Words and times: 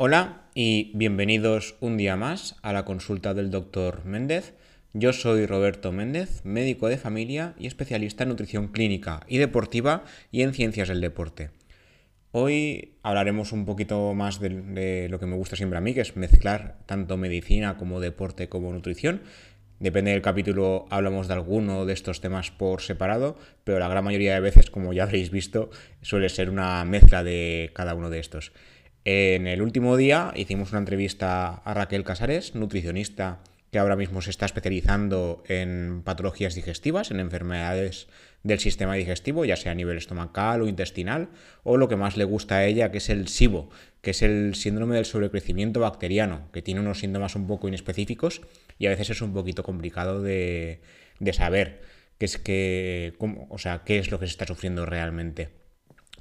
Hola 0.00 0.42
y 0.54 0.92
bienvenidos 0.94 1.74
un 1.80 1.96
día 1.96 2.14
más 2.14 2.54
a 2.62 2.72
la 2.72 2.84
consulta 2.84 3.34
del 3.34 3.50
doctor 3.50 4.04
Méndez. 4.04 4.54
Yo 4.92 5.12
soy 5.12 5.44
Roberto 5.44 5.90
Méndez, 5.90 6.44
médico 6.44 6.86
de 6.86 6.98
familia 6.98 7.56
y 7.58 7.66
especialista 7.66 8.22
en 8.22 8.28
nutrición 8.28 8.68
clínica 8.68 9.22
y 9.26 9.38
deportiva 9.38 10.04
y 10.30 10.42
en 10.42 10.54
ciencias 10.54 10.86
del 10.86 11.00
deporte. 11.00 11.50
Hoy 12.30 12.94
hablaremos 13.02 13.50
un 13.50 13.66
poquito 13.66 14.14
más 14.14 14.38
de, 14.38 14.50
de, 14.50 15.08
lo 15.08 15.18
que 15.18 15.26
me 15.26 15.34
gusta 15.34 15.56
siempre 15.56 15.78
a 15.78 15.80
mí, 15.80 15.94
que 15.94 16.02
es 16.02 16.16
mezclar 16.16 16.78
tanto 16.86 17.16
medicina 17.16 17.76
como 17.76 17.98
deporte 17.98 18.48
como 18.48 18.72
nutrición. 18.72 19.22
Depende 19.80 20.12
del 20.12 20.22
capítulo, 20.22 20.86
hablamos 20.90 21.26
de 21.26 21.34
alguno 21.34 21.86
de 21.86 21.92
estos 21.92 22.20
temas 22.20 22.52
por 22.52 22.82
separado, 22.82 23.36
pero 23.64 23.80
la 23.80 23.88
gran 23.88 24.04
mayoría 24.04 24.34
de 24.34 24.40
veces, 24.40 24.70
como 24.70 24.92
ya 24.92 25.02
habréis 25.02 25.32
visto, 25.32 25.70
suele 26.02 26.28
ser 26.28 26.50
una 26.50 26.84
mezcla 26.84 27.24
de 27.24 27.72
cada 27.74 27.94
uno 27.94 28.10
de 28.10 28.20
estos. 28.20 28.52
En 29.04 29.46
el 29.46 29.62
último 29.62 29.96
día 29.96 30.32
hicimos 30.36 30.70
una 30.70 30.80
entrevista 30.80 31.54
a 31.54 31.74
Raquel 31.74 32.04
Casares, 32.04 32.54
nutricionista 32.54 33.40
que 33.70 33.78
ahora 33.78 33.96
mismo 33.96 34.22
se 34.22 34.30
está 34.30 34.46
especializando 34.46 35.42
en 35.46 36.02
patologías 36.02 36.54
digestivas, 36.54 37.10
en 37.10 37.20
enfermedades 37.20 38.08
del 38.42 38.60
sistema 38.60 38.94
digestivo, 38.94 39.44
ya 39.44 39.56
sea 39.56 39.72
a 39.72 39.74
nivel 39.74 39.98
estomacal 39.98 40.62
o 40.62 40.68
intestinal, 40.68 41.28
o 41.64 41.76
lo 41.76 41.88
que 41.88 41.96
más 41.96 42.16
le 42.16 42.24
gusta 42.24 42.56
a 42.56 42.64
ella, 42.64 42.90
que 42.90 42.98
es 42.98 43.10
el 43.10 43.28
SIBO, 43.28 43.68
que 44.00 44.12
es 44.12 44.22
el 44.22 44.54
síndrome 44.54 44.96
del 44.96 45.04
sobrecrecimiento 45.04 45.80
bacteriano, 45.80 46.48
que 46.52 46.62
tiene 46.62 46.80
unos 46.80 47.00
síntomas 47.00 47.36
un 47.36 47.46
poco 47.46 47.68
inespecíficos 47.68 48.40
y 48.78 48.86
a 48.86 48.90
veces 48.90 49.10
es 49.10 49.20
un 49.20 49.34
poquito 49.34 49.62
complicado 49.62 50.22
de, 50.22 50.80
de 51.18 51.32
saber 51.32 51.82
qué 52.16 52.24
es, 52.24 52.38
que, 52.38 53.14
cómo, 53.18 53.46
o 53.50 53.58
sea, 53.58 53.82
qué 53.84 53.98
es 53.98 54.10
lo 54.10 54.18
que 54.18 54.26
se 54.26 54.32
está 54.32 54.46
sufriendo 54.46 54.86
realmente. 54.86 55.50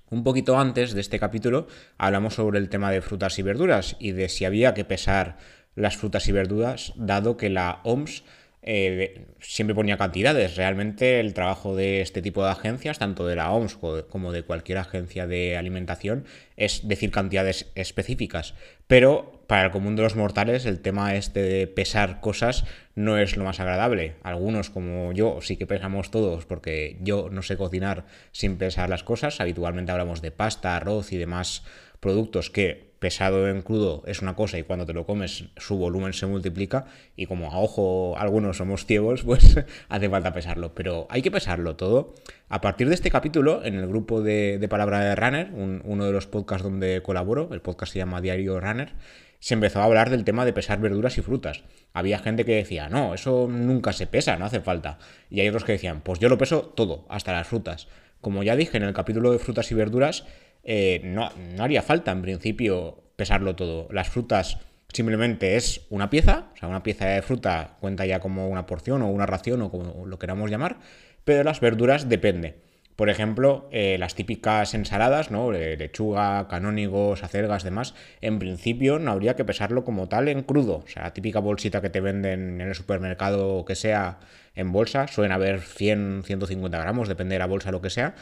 Un 0.10 0.24
poquito 0.24 0.58
antes 0.58 0.94
de 0.94 1.02
este 1.02 1.20
capítulo 1.20 1.68
hablamos 1.98 2.36
sobre 2.36 2.60
el 2.60 2.70
tema 2.70 2.92
de 2.92 3.02
frutas 3.02 3.40
y 3.40 3.42
verduras 3.42 3.98
y 4.00 4.12
de 4.12 4.30
si 4.30 4.46
había 4.46 4.74
que 4.74 4.86
pesar 4.86 5.38
las 5.76 5.98
frutas 5.98 6.30
y 6.30 6.32
verduras, 6.32 6.94
dado 6.96 7.36
que 7.36 7.50
la 7.50 7.82
OMS 7.84 8.24
eh, 8.62 9.26
siempre 9.40 9.76
ponía 9.76 9.98
cantidades. 9.98 10.56
Realmente 10.56 11.20
el 11.20 11.34
trabajo 11.34 11.76
de 11.76 12.02
este 12.02 12.22
tipo 12.22 12.44
de 12.44 12.52
agencias, 12.52 13.00
tanto 13.00 13.26
de 13.26 13.36
la 13.36 13.52
OMS 13.52 13.78
como 14.10 14.32
de 14.32 14.44
cualquier 14.44 14.80
agencia 14.80 15.28
de 15.28 15.58
alimentación, 15.58 16.26
es 16.58 16.88
decir 16.88 17.12
cantidades 17.12 17.72
específicas. 17.76 18.56
Pero 18.88 19.44
para 19.48 19.66
el 19.66 19.72
común 19.72 19.96
de 19.96 20.04
los 20.04 20.16
mortales 20.16 20.66
el 20.66 20.82
tema 20.82 21.16
este 21.16 21.42
de 21.42 21.68
pesar 21.68 22.20
cosas 22.20 22.66
no 22.96 23.18
es 23.18 23.38
lo 23.38 23.46
más 23.46 23.60
agradable. 23.60 24.16
Algunos 24.24 24.70
como 24.70 25.14
yo 25.14 25.40
sí 25.42 25.56
que 25.56 25.68
pesamos 25.68 26.12
todos 26.12 26.46
porque 26.46 26.98
yo 27.02 27.30
no 27.32 27.44
sé 27.44 27.58
cocinar 27.58 28.06
sin 28.32 28.58
pesar 28.58 28.90
las 28.90 29.04
cosas. 29.04 29.40
Habitualmente 29.40 29.92
hablamos 29.92 30.22
de 30.22 30.32
pasta, 30.32 30.76
arroz 30.76 31.14
y 31.14 31.18
demás 31.18 31.64
productos 32.00 32.50
que 32.50 32.87
pesado 33.00 33.48
en 33.48 33.62
crudo 33.62 34.04
es 34.08 34.22
una 34.22 34.36
cosa 34.36 34.58
y 34.58 34.64
cuando 34.64 34.86
te 34.86 34.94
lo 34.94 35.06
comes 35.06 35.46
su 35.58 35.78
volumen 35.78 36.14
se 36.14 36.26
multiplica 36.26 36.86
y 37.16 37.26
como 37.26 37.52
a 37.52 37.60
ojo 37.60 38.18
algunos 38.18 38.58
somos 38.58 38.86
ciegos, 38.86 39.24
pues 39.26 39.58
hace 39.90 40.10
falta 40.10 40.34
pesarlo. 40.34 40.74
Pero 40.74 41.08
hay 41.10 41.22
que 41.22 41.32
pesarlo 41.32 41.76
todo. 41.76 42.16
A 42.50 42.62
partir 42.62 42.88
de 42.88 42.96
este 42.96 43.12
capítulo, 43.12 43.64
en 43.64 43.76
el 43.76 43.88
grupo 43.88 44.22
de, 44.22 44.58
de 44.60 44.68
Palabra 44.68 45.00
de 45.02 45.16
Runner, 45.16 45.52
un, 45.54 45.82
uno 45.86 46.06
de 46.06 46.12
los 46.12 46.28
podcasts 46.28 46.64
donde 46.64 47.02
colaboro, 47.02 47.50
el 47.52 47.62
podcast 47.62 47.94
se 47.94 48.00
llama 48.00 48.22
Diario 48.22 48.60
Runner, 48.60 48.94
se 49.40 49.54
empezó 49.54 49.82
a 49.82 49.86
hablar 49.86 50.10
del 50.10 50.24
tema 50.24 50.46
de 50.46 50.54
pesar 50.54 50.80
verduras 50.80 51.18
y 51.18 51.22
frutas. 51.22 51.64
Había 51.94 52.20
gente 52.20 52.46
que 52.46 52.56
decía, 52.56 52.90
no, 52.90 53.14
eso 53.14 53.48
nunca 53.50 53.94
se 53.94 54.08
pesa, 54.08 54.38
no 54.38 54.46
hace 54.46 54.62
falta. 54.62 54.98
Y 55.30 55.42
hay 55.42 55.50
otros 55.50 55.64
que 55.64 55.74
decían, 55.74 56.02
pues 56.02 56.20
yo 56.20 56.30
lo 56.30 56.38
peso 56.38 56.74
todo, 56.76 57.06
hasta 57.10 57.34
las 57.34 57.48
frutas. 57.48 57.88
Como 58.22 58.44
ya 58.44 58.56
dije 58.56 58.78
en 58.78 58.84
el 58.84 58.94
capítulo 58.94 59.32
de 59.32 59.40
frutas 59.40 59.72
y 59.72 59.76
verduras, 59.76 60.26
eh, 60.68 61.00
no, 61.04 61.32
no 61.56 61.64
haría 61.64 61.82
falta 61.82 62.12
en 62.12 62.22
principio 62.22 63.02
pesarlo 63.16 63.56
todo. 63.56 63.88
Las 63.90 64.10
frutas 64.10 64.60
simplemente 64.90 65.56
es 65.56 65.88
una 65.90 66.10
pieza, 66.10 66.50
o 66.54 66.58
sea, 66.58 66.68
una 66.68 66.84
pieza 66.84 67.06
de 67.06 67.22
fruta 67.22 67.78
cuenta 67.80 68.06
ya 68.06 68.20
como 68.20 68.50
una 68.50 68.66
porción 68.66 69.02
o 69.02 69.10
una 69.10 69.26
ración 69.26 69.62
o 69.62 69.72
como 69.72 70.06
lo 70.06 70.20
queramos 70.20 70.52
llamar, 70.52 70.78
pero 71.24 71.44
las 71.44 71.62
verduras 71.62 72.10
depende. 72.10 72.68
Por 72.98 73.10
ejemplo, 73.10 73.70
eh, 73.72 73.98
las 74.00 74.16
típicas 74.16 74.74
ensaladas, 74.74 75.32
¿no? 75.32 75.52
Lechuga, 75.52 76.48
canónigos, 76.50 77.24
acelgas, 77.24 77.64
demás, 77.64 77.94
en 78.22 78.40
principio 78.40 79.00
no 79.00 79.12
habría 79.12 79.36
que 79.36 79.46
pesarlo 79.46 79.86
como 79.86 80.10
tal 80.10 80.28
en 80.28 80.42
crudo. 80.42 80.78
O 80.84 80.88
sea, 80.88 81.04
la 81.04 81.14
típica 81.14 81.40
bolsita 81.40 81.80
que 81.80 81.92
te 81.92 82.02
venden 82.02 82.60
en 82.60 82.68
el 82.68 82.76
supermercado 82.76 83.56
o 83.56 83.66
que 83.66 83.76
sea 83.76 84.20
en 84.56 84.72
bolsa, 84.72 85.08
suelen 85.08 85.32
haber 85.32 85.62
100, 85.62 86.24
150 86.26 86.78
gramos, 86.80 87.08
depende 87.08 87.36
de 87.36 87.40
la 87.40 87.46
bolsa, 87.46 87.72
lo 87.72 87.82
que 87.82 87.92
sea. 87.92 88.16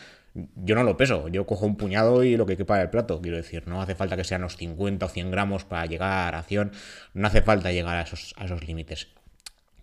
Yo 0.55 0.75
no 0.75 0.83
lo 0.83 0.97
peso, 0.97 1.29
yo 1.29 1.45
cojo 1.45 1.65
un 1.65 1.77
puñado 1.77 2.23
y 2.23 2.35
lo 2.35 2.45
que 2.45 2.57
quepa 2.57 2.77
del 2.77 2.89
plato, 2.89 3.21
quiero 3.21 3.37
decir, 3.37 3.67
no 3.67 3.81
hace 3.81 3.95
falta 3.95 4.17
que 4.17 4.25
sean 4.25 4.41
los 4.41 4.57
50 4.57 5.05
o 5.05 5.09
100 5.09 5.31
gramos 5.31 5.63
para 5.63 5.85
llegar 5.85 6.11
a 6.11 6.31
ración, 6.31 6.71
no 7.13 7.27
hace 7.27 7.41
falta 7.41 7.71
llegar 7.71 7.95
a 7.95 8.01
esos, 8.01 8.33
a 8.37 8.43
esos 8.43 8.67
límites. 8.67 9.07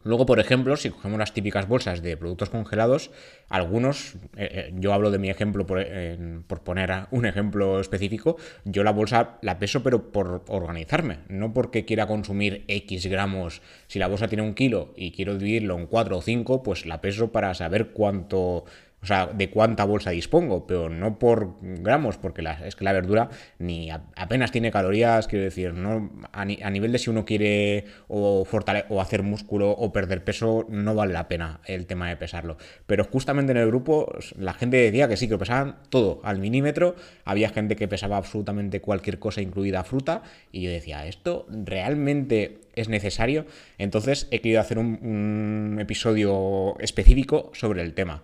Luego, 0.05 0.27
por 0.27 0.41
ejemplo, 0.41 0.77
si 0.77 0.91
cogemos 0.91 1.19
las 1.19 1.33
típicas 1.33 1.69
bolsas 1.69 2.03
de 2.03 2.17
productos 2.17 2.51
congelados, 2.51 3.11
algunos, 3.49 4.17
eh, 4.37 4.73
yo 4.75 4.93
hablo 4.93 5.11
de 5.11 5.19
mi 5.19 5.31
ejemplo 5.31 5.65
por, 5.65 5.81
eh, 5.81 6.41
por, 6.47 6.63
poner 6.63 7.07
un 7.13 7.25
ejemplo 7.25 7.79
específico, 7.81 8.37
yo 8.65 8.83
la 8.83 8.91
bolsa 8.91 9.39
la 9.43 9.59
peso 9.59 9.83
pero 9.83 10.11
por 10.11 10.43
organizarme, 10.49 11.19
no 11.29 11.53
porque 11.53 11.85
quiera 11.85 12.07
consumir 12.07 12.65
X 12.67 13.07
gramos. 13.07 13.63
Si 13.87 13.99
la 13.99 14.09
bolsa 14.09 14.29
tiene 14.29 14.43
un 14.43 14.55
kilo 14.55 14.93
y 14.97 15.13
quiero 15.13 15.39
dividirlo 15.39 15.79
en 15.79 15.87
4 15.87 16.19
o 16.19 16.23
5, 16.23 16.63
pues 16.65 16.85
la 16.85 17.01
peso 17.01 17.31
para 17.31 17.55
saber 17.55 17.91
cuánto 17.91 18.65
o 19.03 19.07
sea, 19.07 19.27
de 19.27 19.51
cuánta 19.51 19.85
bolsa 19.85 20.11
dispongo, 20.11 20.65
pero 20.67 20.89
no 20.89 21.19
por 21.19 21.57
gramos, 21.61 22.19
porque 22.19 22.41
la, 22.41 22.53
es 22.67 22.77
que 22.77 22.85
la 22.85 22.93
verdura 22.93 23.31
ni 23.59 23.91
apenas 23.91 24.53
tiene 24.53 24.71
calorías, 24.71 25.27
quiero 25.27 25.45
decir, 25.45 25.75
no 25.75 26.11
a, 26.33 26.45
ni, 26.45 26.61
a 26.63 26.71
nivel 26.71 26.93
de 26.93 26.99
si 26.99 27.11
uno 27.11 27.25
quiere 27.25 27.85
o, 28.07 28.45
fortale 28.45 28.85
o 28.91 29.01
hacer 29.01 29.25
músculo 29.25 29.71
o 29.73 29.93
perder 29.93 30.23
peso, 30.23 30.67
no 30.69 30.95
vale 30.95 31.13
la 31.13 31.27
pena 31.27 31.61
el 31.67 31.87
tema 31.87 32.09
de 32.09 32.17
pesarlo. 32.17 32.59
Pero 32.87 33.03
justamente 33.05 33.51
en 33.51 33.59
el 33.59 33.67
grupo 33.67 34.13
la 34.39 34.55
gente 34.55 34.77
decía 34.77 35.09
que 35.09 35.17
sí, 35.17 35.29
que 35.29 35.37
pesaban 35.37 35.79
todo 35.89 36.21
al 36.23 36.39
milímetro, 36.39 36.95
había 37.25 37.49
gente 37.49 37.75
que 37.75 37.89
pesaba 37.89 38.19
absolutamente 38.19 38.81
cualquier 38.81 39.19
cosa, 39.19 39.43
incluida 39.43 39.83
fruta, 39.83 40.23
y 40.53 40.63
yo 40.63 40.71
decía, 40.71 41.07
¿esto 41.07 41.47
realmente 41.51 42.61
es 42.77 42.89
necesario? 42.89 43.47
Entonces 43.79 44.29
he 44.31 44.41
querido 44.41 44.61
hacer 44.61 44.79
un 44.79 45.79
episodio 45.81 46.79
específico 46.79 47.51
sobre 47.53 47.83
el 47.83 47.95
tema. 47.95 48.23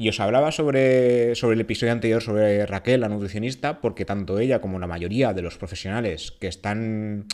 Y 0.00 0.08
os 0.08 0.20
hablaba 0.20 0.52
sobre, 0.52 1.34
sobre 1.34 1.54
el 1.56 1.60
episodio 1.60 1.92
anterior 1.92 2.22
sobre 2.22 2.64
Raquel, 2.66 3.00
la 3.00 3.08
nutricionista, 3.08 3.80
porque 3.80 4.04
tanto 4.04 4.38
ella 4.38 4.60
como 4.60 4.78
la 4.78 4.86
mayoría 4.86 5.34
de 5.34 5.42
los 5.42 5.58
profesionales 5.58 6.30
que 6.30 6.46
están 6.46 7.26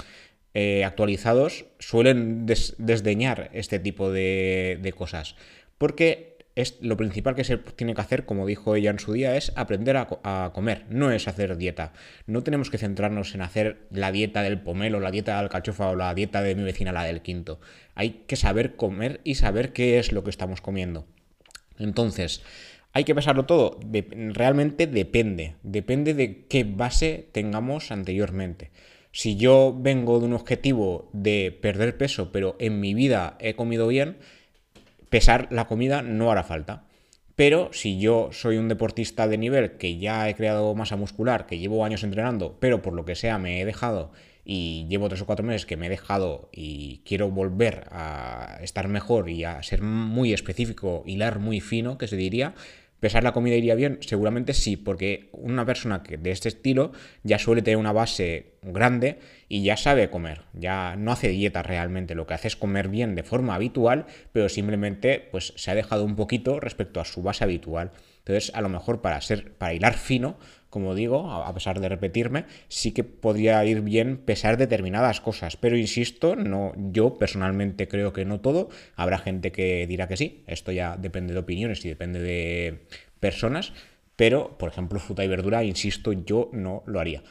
eh, 0.54 0.82
actualizados 0.82 1.66
suelen 1.78 2.46
des 2.46 2.74
desdeñar 2.78 3.50
este 3.52 3.78
tipo 3.78 4.10
de, 4.10 4.78
de 4.80 4.92
cosas. 4.94 5.36
Porque 5.76 6.38
es, 6.54 6.78
lo 6.80 6.96
principal 6.96 7.34
que 7.34 7.44
se 7.44 7.58
tiene 7.58 7.94
que 7.94 8.00
hacer, 8.00 8.24
como 8.24 8.46
dijo 8.46 8.76
ella 8.76 8.90
en 8.90 8.98
su 8.98 9.12
día, 9.12 9.36
es 9.36 9.52
aprender 9.56 9.98
a, 9.98 10.08
a, 10.22 10.52
comer, 10.54 10.86
no 10.88 11.10
es 11.10 11.28
hacer 11.28 11.58
dieta. 11.58 11.92
No 12.26 12.42
tenemos 12.44 12.70
que 12.70 12.78
centrarnos 12.78 13.34
en 13.34 13.42
hacer 13.42 13.86
la 13.90 14.10
dieta 14.10 14.40
del 14.40 14.58
pomelo, 14.58 15.00
la 15.00 15.10
dieta 15.10 15.32
de 15.32 15.40
alcachofa 15.40 15.88
o 15.88 15.96
la 15.96 16.14
dieta 16.14 16.40
de 16.40 16.54
mi 16.54 16.62
vecina, 16.62 16.92
la 16.92 17.04
del 17.04 17.20
quinto. 17.20 17.60
Hay 17.94 18.24
que 18.26 18.36
saber 18.36 18.76
comer 18.76 19.20
y 19.22 19.34
saber 19.34 19.74
qué 19.74 19.98
es 19.98 20.12
lo 20.12 20.24
que 20.24 20.30
estamos 20.30 20.62
comiendo. 20.62 21.06
Entonces, 21.78 22.42
¿hay 22.92 23.04
que 23.04 23.14
pesarlo 23.14 23.46
todo? 23.46 23.78
Realmente 24.32 24.86
depende. 24.86 25.56
Depende 25.62 26.14
de 26.14 26.46
qué 26.46 26.64
base 26.64 27.28
tengamos 27.32 27.90
anteriormente. 27.90 28.70
Si 29.12 29.36
yo 29.36 29.76
vengo 29.78 30.18
de 30.18 30.26
un 30.26 30.32
objetivo 30.32 31.08
de 31.12 31.56
perder 31.62 31.96
peso, 31.96 32.32
pero 32.32 32.56
en 32.58 32.80
mi 32.80 32.94
vida 32.94 33.36
he 33.40 33.54
comido 33.54 33.86
bien, 33.86 34.18
pesar 35.08 35.46
la 35.50 35.66
comida 35.66 36.02
no 36.02 36.32
hará 36.32 36.42
falta. 36.42 36.84
Pero 37.36 37.72
si 37.72 37.98
yo 37.98 38.30
soy 38.32 38.58
un 38.58 38.68
deportista 38.68 39.26
de 39.26 39.38
nivel 39.38 39.72
que 39.76 39.98
ya 39.98 40.28
he 40.28 40.34
creado 40.34 40.74
masa 40.74 40.96
muscular, 40.96 41.46
que 41.46 41.58
llevo 41.58 41.84
años 41.84 42.04
entrenando, 42.04 42.58
pero 42.60 42.82
por 42.82 42.92
lo 42.92 43.04
que 43.04 43.16
sea 43.16 43.38
me 43.38 43.60
he 43.60 43.64
dejado 43.64 44.12
y 44.44 44.86
llevo 44.88 45.08
tres 45.08 45.22
o 45.22 45.26
cuatro 45.26 45.44
meses 45.44 45.66
que 45.66 45.76
me 45.76 45.86
he 45.86 45.90
dejado 45.90 46.50
y 46.52 47.02
quiero 47.04 47.30
volver 47.30 47.86
a 47.90 48.58
estar 48.62 48.88
mejor 48.88 49.30
y 49.30 49.44
a 49.44 49.62
ser 49.62 49.82
muy 49.82 50.32
específico, 50.32 51.02
hilar 51.06 51.38
muy 51.38 51.60
fino, 51.60 51.96
que 51.96 52.08
se 52.08 52.16
diría, 52.16 52.54
¿pesar 53.00 53.24
la 53.24 53.32
comida 53.32 53.56
iría 53.56 53.74
bien? 53.74 53.98
Seguramente 54.00 54.54
sí, 54.54 54.76
porque 54.76 55.28
una 55.32 55.64
persona 55.64 56.02
que 56.02 56.18
de 56.18 56.30
este 56.30 56.48
estilo 56.48 56.92
ya 57.22 57.38
suele 57.38 57.62
tener 57.62 57.78
una 57.78 57.92
base 57.92 58.54
grande 58.62 59.18
y 59.48 59.62
ya 59.62 59.76
sabe 59.76 60.10
comer, 60.10 60.42
ya 60.52 60.96
no 60.96 61.12
hace 61.12 61.28
dieta 61.28 61.62
realmente, 61.62 62.14
lo 62.14 62.26
que 62.26 62.34
hace 62.34 62.48
es 62.48 62.56
comer 62.56 62.88
bien 62.88 63.14
de 63.14 63.22
forma 63.22 63.54
habitual, 63.54 64.06
pero 64.32 64.48
simplemente 64.48 65.26
pues 65.30 65.52
se 65.56 65.70
ha 65.70 65.74
dejado 65.74 66.04
un 66.04 66.16
poquito 66.16 66.60
respecto 66.60 67.00
a 67.00 67.04
su 67.04 67.22
base 67.22 67.44
habitual. 67.44 67.92
Entonces, 68.18 68.54
a 68.54 68.62
lo 68.62 68.70
mejor 68.70 69.02
para 69.02 69.20
ser 69.20 69.52
para 69.52 69.74
hilar 69.74 69.94
fino, 69.94 70.38
como 70.74 70.96
digo, 70.96 71.30
a 71.30 71.54
pesar 71.54 71.78
de 71.78 71.88
repetirme, 71.88 72.46
sí 72.66 72.90
que 72.90 73.04
podría 73.04 73.64
ir 73.64 73.80
bien 73.80 74.16
pesar 74.16 74.56
determinadas 74.56 75.20
cosas, 75.20 75.56
pero 75.56 75.78
insisto, 75.78 76.34
no, 76.34 76.72
yo 76.76 77.16
personalmente 77.16 77.86
creo 77.86 78.12
que 78.12 78.24
no 78.24 78.40
todo, 78.40 78.70
habrá 78.96 79.18
gente 79.18 79.52
que 79.52 79.86
dirá 79.86 80.08
que 80.08 80.16
sí, 80.16 80.42
esto 80.48 80.72
ya 80.72 80.96
depende 80.96 81.32
de 81.32 81.38
opiniones 81.38 81.84
y 81.84 81.88
depende 81.88 82.18
de 82.18 82.86
personas, 83.20 83.72
pero 84.16 84.58
por 84.58 84.68
ejemplo 84.68 84.98
fruta 84.98 85.24
y 85.24 85.28
verdura, 85.28 85.62
insisto, 85.62 86.12
yo 86.12 86.50
no 86.52 86.82
lo 86.86 86.98
haría. 86.98 87.22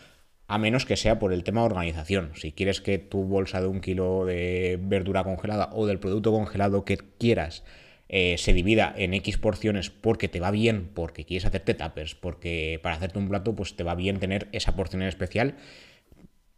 a 0.47 0.57
menos 0.57 0.85
que 0.85 0.95
sea 0.95 1.19
por 1.19 1.33
el 1.33 1.43
tema 1.43 1.61
de 1.61 1.65
organización. 1.67 2.31
Si 2.35 2.53
quieres 2.53 2.79
que 2.79 2.97
tu 2.97 3.23
bolsa 3.23 3.59
de 3.59 3.67
un 3.67 3.81
kilo 3.81 4.25
de 4.25 4.79
verdura 4.81 5.23
congelada 5.25 5.69
o 5.73 5.85
del 5.85 5.99
producto 5.99 6.31
congelado 6.31 6.85
que 6.85 6.97
quieras 7.19 7.63
eh, 8.09 8.35
se 8.37 8.53
divida 8.53 8.93
en 8.97 9.13
X 9.13 9.37
porciones 9.37 9.89
porque 9.89 10.27
te 10.27 10.39
va 10.39 10.51
bien, 10.51 10.89
porque 10.93 11.25
quieres 11.25 11.45
hacerte 11.45 11.73
tuppers, 11.73 12.15
porque 12.15 12.79
para 12.83 12.95
hacerte 12.95 13.19
un 13.19 13.29
plato 13.29 13.55
pues 13.55 13.75
te 13.75 13.83
va 13.83 13.95
bien 13.95 14.19
tener 14.19 14.49
esa 14.51 14.75
porción 14.75 15.01
en 15.01 15.07
especial, 15.07 15.55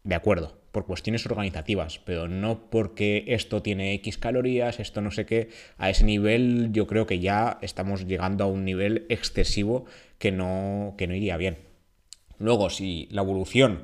de 0.04 0.14
acuerdo, 0.14 0.58
por 0.70 0.86
cuestiones 0.86 1.26
organizativas, 1.26 1.98
pero 2.04 2.28
no 2.28 2.70
porque 2.70 3.24
esto 3.28 3.62
tiene 3.62 3.94
X 3.94 4.18
calorías, 4.18 4.78
esto 4.78 5.00
no 5.00 5.10
sé 5.10 5.26
qué, 5.26 5.48
a 5.78 5.90
ese 5.90 6.04
nivel 6.04 6.68
yo 6.72 6.86
creo 6.86 7.06
que 7.06 7.18
ya 7.18 7.58
estamos 7.62 8.06
llegando 8.06 8.44
a 8.44 8.46
un 8.46 8.64
nivel 8.64 9.06
excesivo 9.08 9.86
que 10.18 10.32
no, 10.32 10.94
que 10.98 11.06
no 11.06 11.14
iría 11.14 11.36
bien. 11.36 11.58
Luego, 12.38 12.70
si 12.70 13.08
la 13.10 13.22
evolución 13.22 13.82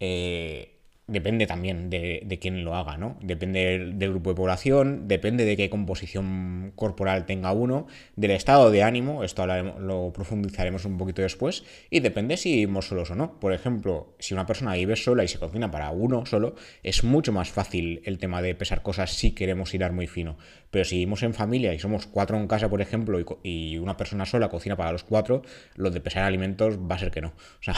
eh, 0.00 0.79
depende 1.10 1.46
también 1.46 1.90
de, 1.90 2.22
de, 2.24 2.38
quién 2.38 2.64
lo 2.64 2.74
haga, 2.74 2.96
¿no? 2.96 3.16
Depende 3.20 3.92
del, 3.94 4.10
grupo 4.10 4.30
de 4.30 4.36
población, 4.36 5.08
depende 5.08 5.44
de 5.44 5.56
qué 5.56 5.68
composición 5.68 6.72
corporal 6.76 7.26
tenga 7.26 7.52
uno, 7.52 7.86
del 8.16 8.30
estado 8.30 8.70
de 8.70 8.82
ánimo, 8.82 9.24
esto 9.24 9.44
lo 9.46 10.12
profundizaremos 10.12 10.84
un 10.84 10.98
poquito 10.98 11.22
después, 11.22 11.64
y 11.90 12.00
depende 12.00 12.36
si 12.36 12.52
vivimos 12.52 12.86
solos 12.86 13.10
o 13.10 13.16
no. 13.16 13.40
Por 13.40 13.52
ejemplo, 13.52 14.14
si 14.18 14.34
una 14.34 14.46
persona 14.46 14.74
vive 14.74 14.96
sola 14.96 15.24
y 15.24 15.28
se 15.28 15.38
cocina 15.38 15.70
para 15.70 15.90
uno 15.90 16.24
solo, 16.26 16.54
es 16.82 17.02
mucho 17.02 17.32
más 17.32 17.50
fácil 17.50 18.02
el 18.04 18.18
tema 18.18 18.40
de 18.40 18.54
pesar 18.54 18.82
cosas 18.82 19.10
si 19.12 19.32
queremos 19.32 19.74
ir 19.74 19.80
muy 19.90 20.06
fino. 20.06 20.36
Pero 20.70 20.84
si 20.84 20.96
vivimos 20.96 21.22
en 21.22 21.34
familia 21.34 21.72
y 21.74 21.78
somos 21.78 22.06
cuatro 22.06 22.36
en 22.36 22.46
casa, 22.46 22.68
por 22.68 22.80
ejemplo, 22.80 23.18
y, 23.42 23.78
una 23.78 23.96
persona 23.96 24.26
sola 24.26 24.48
cocina 24.48 24.76
para 24.76 24.92
los 24.92 25.04
cuatro, 25.04 25.42
lo 25.74 25.90
de 25.90 26.00
pesar 26.00 26.24
alimentos 26.24 26.78
va 26.78 26.96
a 26.96 26.98
ser 26.98 27.10
que 27.10 27.22
no. 27.22 27.28
O 27.28 27.62
sea, 27.62 27.74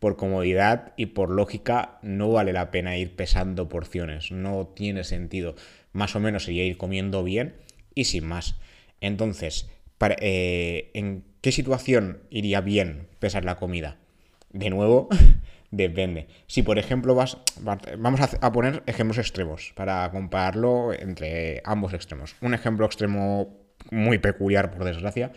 por 0.00 0.16
comodidad 0.16 0.92
y 0.96 1.06
por 1.06 1.30
lógica 1.30 1.98
no 2.02 2.32
vale 2.32 2.52
la 2.52 2.70
pena 2.70 2.96
ir 2.96 3.14
pesando 3.14 3.68
porciones. 3.68 4.32
No 4.32 4.66
tiene 4.74 5.04
sentido. 5.04 5.54
Más 5.92 6.16
o 6.16 6.20
menos 6.20 6.44
sería 6.44 6.64
ir 6.64 6.76
comiendo 6.76 7.22
bien 7.22 7.54
y 7.94 8.04
sin 8.04 8.26
más. 8.26 8.56
Entonces, 9.00 9.68
eh, 10.20 10.90
¿en 10.94 11.24
qué 11.42 11.52
situación 11.52 12.22
iría 12.30 12.60
bien 12.60 13.06
pesar 13.20 13.44
la 13.44 13.56
comida? 13.56 13.98
De 14.52 14.70
nuevo, 14.70 15.08
Depende. 15.70 16.26
Si, 16.48 16.62
por 16.62 16.78
ejemplo, 16.78 17.14
vas. 17.14 17.38
Vamos 17.98 18.20
a 18.20 18.52
poner 18.52 18.82
ejemplos 18.86 19.18
extremos 19.18 19.72
para 19.76 20.10
compararlo 20.10 20.92
entre 20.92 21.62
ambos 21.64 21.92
extremos. 21.92 22.34
Un 22.40 22.54
ejemplo 22.54 22.86
extremo 22.86 23.56
muy 23.90 24.18
peculiar, 24.18 24.72
por 24.72 24.84
desgracia. 24.84 25.32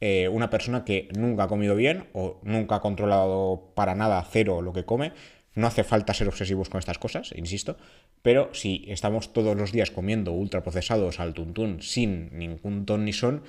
Eh, 0.00 0.28
una 0.28 0.48
persona 0.48 0.84
que 0.84 1.08
nunca 1.16 1.44
ha 1.44 1.48
comido 1.48 1.76
bien 1.76 2.08
o 2.14 2.40
nunca 2.42 2.76
ha 2.76 2.80
controlado 2.80 3.72
para 3.74 3.94
nada 3.94 4.24
cero 4.30 4.62
lo 4.62 4.72
que 4.72 4.84
come. 4.84 5.12
No 5.54 5.66
hace 5.66 5.84
falta 5.84 6.14
ser 6.14 6.28
obsesivos 6.28 6.68
con 6.70 6.78
estas 6.78 6.98
cosas, 6.98 7.32
insisto, 7.36 7.76
pero 8.22 8.54
si 8.54 8.84
estamos 8.88 9.32
todos 9.32 9.56
los 9.56 9.72
días 9.72 9.90
comiendo 9.90 10.32
ultraprocesados 10.32 11.18
al 11.18 11.34
tuntún 11.34 11.82
sin 11.82 12.38
ningún 12.38 12.86
ton 12.86 13.04
ni 13.04 13.12
son, 13.12 13.42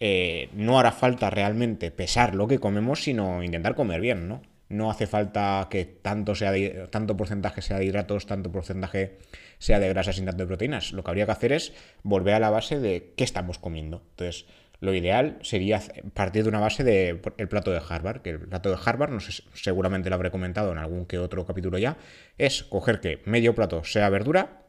eh, 0.00 0.50
no 0.52 0.78
hará 0.78 0.92
falta 0.92 1.30
realmente 1.30 1.90
pesar 1.92 2.34
lo 2.34 2.48
que 2.48 2.58
comemos, 2.58 3.02
sino 3.02 3.42
intentar 3.42 3.76
comer 3.76 4.00
bien, 4.00 4.28
¿no? 4.28 4.42
no 4.68 4.90
hace 4.90 5.06
falta 5.06 5.68
que 5.70 5.84
tanto, 5.84 6.34
sea 6.34 6.52
tanto 6.90 7.16
porcentaje 7.16 7.62
sea 7.62 7.78
de 7.78 7.84
hidratos, 7.84 8.26
tanto 8.26 8.50
porcentaje 8.50 9.18
sea 9.58 9.78
de 9.78 9.88
grasas 9.88 10.18
y 10.18 10.24
tanto 10.24 10.42
de 10.42 10.46
proteínas. 10.46 10.92
Lo 10.92 11.04
que 11.04 11.10
habría 11.10 11.26
que 11.26 11.32
hacer 11.32 11.52
es 11.52 11.72
volver 12.02 12.34
a 12.34 12.40
la 12.40 12.50
base 12.50 12.80
de 12.80 13.12
qué 13.16 13.24
estamos 13.24 13.58
comiendo. 13.58 14.02
Entonces, 14.10 14.46
lo 14.80 14.94
ideal 14.94 15.38
sería 15.42 15.80
partir 16.14 16.42
de 16.42 16.48
una 16.48 16.60
base 16.60 16.84
del 16.84 17.20
el 17.38 17.48
plato 17.48 17.70
de 17.70 17.80
Harvard, 17.86 18.22
que 18.22 18.30
el 18.30 18.40
plato 18.40 18.70
de 18.70 18.78
Harvard, 18.84 19.10
no 19.10 19.20
sé, 19.20 19.42
seguramente 19.54 20.08
lo 20.10 20.16
habré 20.16 20.30
comentado 20.30 20.72
en 20.72 20.78
algún 20.78 21.06
que 21.06 21.18
otro 21.18 21.46
capítulo 21.46 21.78
ya, 21.78 21.96
es 22.38 22.62
coger 22.64 23.00
que 23.00 23.22
medio 23.24 23.54
plato 23.54 23.84
sea 23.84 24.08
verdura, 24.10 24.66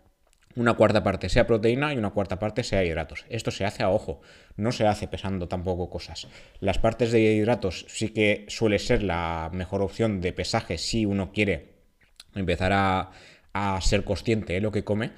una 0.58 0.74
cuarta 0.74 1.04
parte 1.04 1.30
sea 1.30 1.46
proteína 1.46 1.94
y 1.94 1.98
una 1.98 2.10
cuarta 2.10 2.40
parte 2.40 2.64
sea 2.64 2.84
hidratos. 2.84 3.26
Esto 3.30 3.52
se 3.52 3.64
hace 3.64 3.84
a 3.84 3.90
ojo, 3.90 4.22
no 4.56 4.72
se 4.72 4.88
hace 4.88 5.08
pesando 5.08 5.48
tampoco 5.48 5.90
cosas. 5.90 6.28
Las 6.60 6.80
partes 6.80 7.12
de 7.12 7.22
hidratos 7.22 7.86
sí 7.90 8.10
que 8.10 8.46
suele 8.50 8.80
ser 8.80 9.04
la 9.04 9.52
mejor 9.54 9.84
opción 9.84 10.20
de 10.20 10.34
pesaje 10.34 10.80
si 10.80 11.06
uno 11.06 11.32
quiere 11.32 11.76
empezar 12.34 12.72
a, 12.74 13.12
ser 13.82 14.04
consciente 14.04 14.54
de 14.54 14.62
lo 14.62 14.72
que 14.72 14.84
come, 14.84 15.12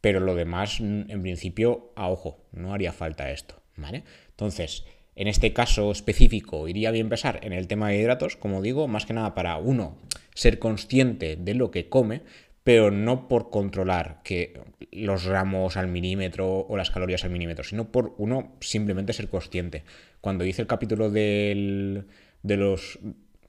pero 0.00 0.18
lo 0.18 0.34
demás, 0.34 0.80
en 0.80 1.22
principio, 1.22 1.92
a 1.94 2.08
ojo, 2.08 2.44
no 2.50 2.74
haría 2.74 2.92
falta 2.92 3.30
esto, 3.30 3.62
¿vale? 3.76 4.04
Entonces, 4.30 4.84
en 5.16 5.28
este 5.28 5.52
caso 5.52 5.92
específico, 5.92 6.66
iría 6.68 6.90
bien 6.90 7.08
pesar 7.08 7.40
en 7.42 7.52
el 7.52 7.68
tema 7.68 7.88
de 7.88 7.98
hidratos, 7.98 8.36
como 8.36 8.62
digo, 8.62 8.88
más 8.88 9.06
que 9.06 9.12
nada 9.12 9.34
para 9.34 9.56
uno 9.56 9.96
ser 10.34 10.58
consciente 10.58 11.36
de 11.36 11.54
lo 11.54 11.70
que 11.70 11.88
come, 11.88 12.22
pero 12.64 12.90
no 12.90 13.28
por 13.28 13.50
controlar 13.50 14.22
que 14.24 14.60
los 14.90 15.26
gramos 15.26 15.76
al 15.76 15.88
milímetro 15.88 16.66
o 16.66 16.76
las 16.76 16.90
calorías 16.90 17.22
al 17.22 17.30
milímetro, 17.30 17.62
sino 17.62 17.92
por 17.92 18.14
uno 18.18 18.56
simplemente 18.60 19.12
ser 19.12 19.28
consciente. 19.28 19.84
Cuando 20.20 20.44
hice 20.44 20.62
el 20.62 20.68
capítulo 20.68 21.10
del, 21.10 22.06
de 22.42 22.56
los... 22.56 22.98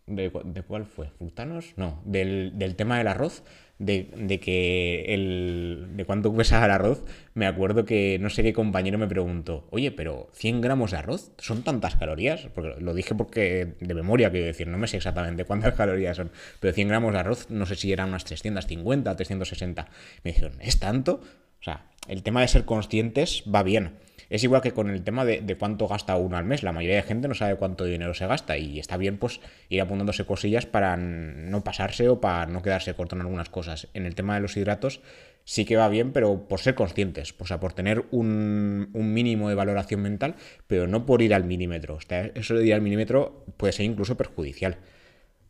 De, 0.05 0.29
cuál 0.67 0.85
fue? 0.85 1.09
¿Frutanos? 1.17 1.73
No, 1.77 2.01
del, 2.05 2.51
del 2.55 2.75
tema 2.75 2.99
del 2.99 3.07
arroz 3.07 3.43
de, 3.77 4.39
que 4.41 5.05
el, 5.13 5.87
de 5.95 6.05
cuánto 6.05 6.33
pesa 6.33 6.63
el 6.63 6.71
arroz, 6.71 7.03
me 7.33 7.45
acuerdo 7.45 7.85
que 7.85 8.17
no 8.19 8.29
sé 8.29 8.43
qué 8.43 8.53
compañero 8.53 8.97
me 8.97 9.07
preguntó, 9.07 9.67
oye, 9.71 9.91
pero 9.91 10.29
100 10.33 10.61
gramos 10.61 10.91
de 10.91 10.97
arroz 10.97 11.31
son 11.37 11.63
tantas 11.63 11.95
calorías, 11.95 12.47
porque 12.53 12.75
lo 12.79 12.93
dije 12.93 13.15
porque 13.15 13.75
de 13.79 13.93
memoria 13.93 14.31
quiero 14.31 14.45
decir, 14.45 14.67
no 14.67 14.77
me 14.77 14.87
sé 14.87 14.97
exactamente 14.97 15.45
cuántas 15.45 15.73
calorías 15.77 16.17
son, 16.17 16.31
pero 16.59 16.73
100 16.73 16.87
gramos 16.87 17.13
de 17.13 17.19
arroz 17.19 17.49
no 17.49 17.65
sé 17.65 17.75
si 17.75 17.91
eran 17.91 18.09
unas 18.09 18.23
350, 18.23 19.15
360. 19.15 19.87
Me 20.23 20.31
dijeron, 20.31 20.53
¿es 20.61 20.79
tanto? 20.79 21.21
O 21.59 21.63
sea, 21.63 21.87
el 22.07 22.23
tema 22.23 22.41
de 22.41 22.47
ser 22.47 22.65
conscientes 22.65 23.43
va 23.53 23.63
bien. 23.63 23.93
Es 24.29 24.43
igual 24.43 24.61
que 24.61 24.71
con 24.71 24.89
el 24.89 25.03
tema 25.03 25.25
de, 25.25 25.55
cuánto 25.57 25.87
gasta 25.87 26.15
uno 26.15 26.37
al 26.37 26.45
mes. 26.45 26.63
La 26.63 26.71
mayoría 26.71 26.97
de 26.97 27.03
gente 27.03 27.27
no 27.27 27.35
sabe 27.35 27.55
cuánto 27.55 27.85
dinero 27.85 28.13
se 28.13 28.27
gasta 28.27 28.57
y 28.57 28.79
está 28.79 28.97
bien 28.97 29.17
pues 29.17 29.39
ir 29.69 29.81
apuntándose 29.81 30.25
cosillas 30.25 30.65
para 30.65 30.97
no 30.97 31.63
pasarse 31.63 32.09
o 32.09 32.19
para 32.19 32.45
no 32.45 32.61
quedarse 32.61 32.93
corto 32.93 33.15
en 33.15 33.21
algunas 33.21 33.49
cosas. 33.49 33.87
En 33.93 34.05
el 34.05 34.15
tema 34.15 34.35
de 34.35 34.41
los 34.41 34.57
hidratos 34.57 35.01
sí 35.43 35.63
que 35.63 35.77
va 35.77 35.87
bien, 35.89 36.11
pero 36.11 36.47
por 36.47 36.59
ser 36.59 36.75
conscientes, 36.75 37.35
o 37.37 37.45
sea, 37.45 37.59
por 37.59 37.73
tener 37.73 38.05
un, 38.11 38.89
mínimo 38.93 39.47
de 39.47 39.55
valoración 39.55 40.01
mental, 40.01 40.35
pero 40.67 40.87
no 40.87 41.05
por 41.05 41.21
ir 41.21 41.33
al 41.33 41.45
milímetro. 41.45 41.99
eso 42.33 42.55
de 42.55 42.65
ir 42.65 42.73
al 42.73 42.81
milímetro 42.81 43.45
puede 43.57 43.73
ser 43.73 43.85
incluso 43.85 44.17
perjudicial. 44.17 44.77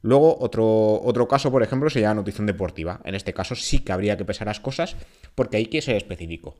Luego, 0.01 0.37
otro, 0.39 1.01
otro 1.01 1.27
caso, 1.27 1.51
por 1.51 1.63
ejemplo, 1.63 1.89
sería 1.89 2.13
nutrición 2.13 2.45
deportiva. 2.45 3.01
En 3.05 3.15
este 3.15 3.33
caso 3.33 3.55
sí 3.55 3.79
que 3.79 3.91
habría 3.91 4.17
que 4.17 4.25
pesar 4.25 4.45
las 4.45 4.59
cosas 4.59 4.95
porque 5.33 5.57
hay 5.57 5.65
que 5.65 5.81
ser 5.81 5.95
específico. 5.95 6.55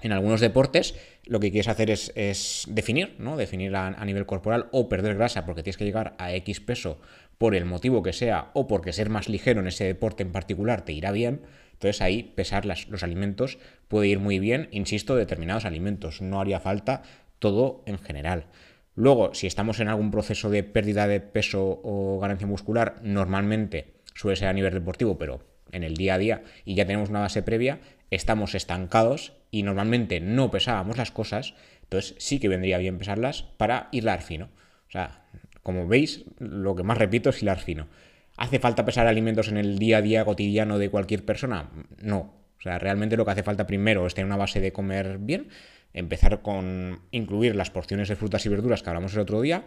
En 0.00 0.12
algunos 0.12 0.40
deportes 0.40 0.94
lo 1.24 1.40
que 1.40 1.50
quieres 1.50 1.68
hacer 1.68 1.90
es, 1.90 2.64
definir, 2.68 3.16
¿no? 3.18 3.36
Definir 3.36 3.74
a, 3.76 4.04
nivel 4.04 4.26
corporal 4.26 4.68
o 4.72 4.88
perder 4.88 5.16
grasa 5.16 5.46
porque 5.46 5.62
tienes 5.62 5.78
que 5.78 5.84
llegar 5.84 6.14
a 6.18 6.34
X 6.34 6.60
peso 6.60 7.00
por 7.38 7.54
el 7.54 7.64
motivo 7.64 8.02
que 8.02 8.12
sea 8.12 8.50
o 8.54 8.66
porque 8.66 8.92
ser 8.92 9.10
más 9.10 9.28
ligero 9.28 9.60
en 9.60 9.66
ese 9.66 9.84
deporte 9.84 10.22
en 10.22 10.32
particular 10.32 10.84
te 10.84 10.92
irá 10.92 11.12
bien. 11.12 11.42
Entonces 11.72 12.00
ahí 12.02 12.22
pesar 12.22 12.64
los 12.66 13.02
alimentos 13.02 13.58
puede 13.88 14.08
ir 14.08 14.18
muy 14.18 14.38
bien, 14.38 14.68
insisto, 14.70 15.16
determinados 15.16 15.64
alimentos. 15.64 16.22
No 16.22 16.40
haría 16.40 16.60
falta 16.60 17.02
todo 17.38 17.82
en 17.86 17.98
general. 17.98 18.46
Luego, 18.94 19.34
si 19.34 19.46
estamos 19.46 19.80
en 19.80 19.88
algún 19.88 20.10
proceso 20.10 20.48
de 20.48 20.62
pérdida 20.62 21.06
de 21.06 21.20
peso 21.20 21.80
o 21.82 22.18
ganancia 22.18 22.46
muscular, 22.46 22.98
normalmente 23.02 23.94
suele 24.14 24.36
ser 24.36 24.48
a 24.48 24.54
nivel 24.54 24.72
deportivo, 24.72 25.18
pero 25.18 25.42
en 25.72 25.82
el 25.82 25.94
día 25.94 26.14
a 26.14 26.18
día 26.18 26.42
y 26.64 26.74
ya 26.74 26.86
tenemos 26.86 27.10
una 27.10 27.20
base 27.20 27.42
previa, 27.42 27.80
estamos 28.10 28.54
estancados 28.54 29.32
y 29.50 29.62
normalmente 29.62 30.20
no 30.20 30.50
pesábamos 30.50 30.96
las 30.96 31.10
cosas, 31.10 31.54
entonces 31.82 32.14
sí 32.18 32.38
que 32.38 32.48
vendría 32.48 32.78
bien 32.78 32.98
pesarlas 32.98 33.42
para 33.56 33.88
hilar 33.92 34.22
fino. 34.22 34.48
O 34.88 34.90
sea, 34.90 35.24
como 35.62 35.86
veis, 35.86 36.24
lo 36.38 36.76
que 36.76 36.82
más 36.82 36.98
repito 36.98 37.30
es 37.30 37.42
hilar 37.42 37.58
fino. 37.58 37.88
¿Hace 38.36 38.58
falta 38.58 38.84
pesar 38.84 39.06
alimentos 39.06 39.48
en 39.48 39.56
el 39.56 39.78
día 39.78 39.98
a 39.98 40.02
día 40.02 40.24
cotidiano 40.24 40.78
de 40.78 40.90
cualquier 40.90 41.24
persona? 41.24 41.70
No. 42.02 42.34
O 42.58 42.62
sea, 42.62 42.78
realmente 42.78 43.16
lo 43.16 43.24
que 43.24 43.30
hace 43.32 43.42
falta 43.42 43.66
primero 43.66 44.06
es 44.06 44.14
tener 44.14 44.26
una 44.26 44.36
base 44.36 44.60
de 44.60 44.72
comer 44.72 45.18
bien, 45.18 45.48
empezar 45.92 46.42
con 46.42 47.00
incluir 47.10 47.54
las 47.54 47.70
porciones 47.70 48.08
de 48.08 48.16
frutas 48.16 48.44
y 48.46 48.48
verduras 48.48 48.82
que 48.82 48.90
hablamos 48.90 49.14
el 49.14 49.20
otro 49.20 49.40
día, 49.40 49.64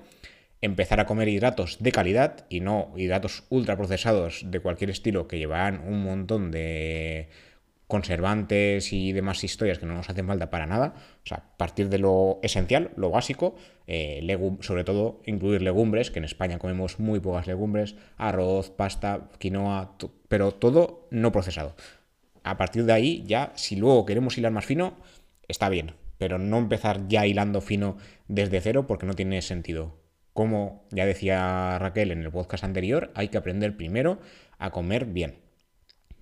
empezar 0.62 1.00
a 1.00 1.05
comer 1.05 1.29
hidratos 1.29 1.77
de 1.79 1.91
calidad 1.91 2.46
y 2.50 2.60
no 2.60 2.93
hidratos 2.98 3.43
ultraprocesados 3.50 4.43
de 4.46 4.60
cualquier 4.60 4.89
estilo 4.89 5.27
que 5.27 5.38
llevarán 5.38 5.81
un 5.88 6.03
montón 6.03 6.51
de 6.51 7.29
conservantes 7.89 8.93
y 8.93 9.13
demás 9.13 9.43
historias 9.43 9.79
que 9.79 9.88
no 9.88 9.96
nos 9.96 10.08
hacen 10.10 10.27
falta 10.27 10.51
para 10.51 10.67
nada. 10.67 10.93
O 11.25 11.27
sea, 11.27 11.43
partir 11.58 11.89
de 11.89 11.98
lo 11.98 12.39
esencial, 12.43 12.91
lo 12.96 13.10
básico, 13.10 13.55
eh, 13.88 14.22
sobre 14.62 14.84
todo 14.84 15.22
incluir 15.25 15.63
legumbres, 15.63 16.12
que 16.12 16.19
en 16.19 16.25
España 16.25 16.60
comemos 16.60 17.00
muy 17.00 17.19
pocas 17.19 17.48
legumbres, 17.48 17.96
arroz, 18.15 18.69
pasta, 18.69 19.31
quinoa, 19.39 19.98
pero 20.27 20.53
todo 20.53 21.08
no 21.10 21.31
procesado. 21.31 21.75
A 22.43 22.58
partir 22.58 22.86
de 22.86 22.93
ahí, 22.93 23.24
ya, 23.25 23.53
si 23.55 23.75
luego 23.75 24.05
queremos 24.05 24.38
hilar 24.38 24.51
más 24.51 24.65
fino, 24.65 24.93
está 25.48 25.67
bien, 25.67 25.96
pero 26.19 26.38
no 26.38 26.60
empezar 26.60 27.08
ya 27.08 27.25
hilando 27.25 27.60
fino 27.60 27.98
desde 28.27 28.62
cero 28.62 28.86
porque 28.86 29.08
no 29.08 29.15
tiene 29.15 29.41
sentido 29.41 29.98
como 30.31 30.86
ya 30.91 31.05
decía 31.05 31.77
Raquel 31.79 32.12
en 32.12 32.22
el 32.22 32.31
podcast 32.31 32.63
anterior, 32.63 33.12
hay 33.13 33.27
que 33.27 33.38
aprender 33.38 33.75
primero 33.75 34.19
a 34.58 34.69
comer 34.69 35.03
bien. 35.03 35.39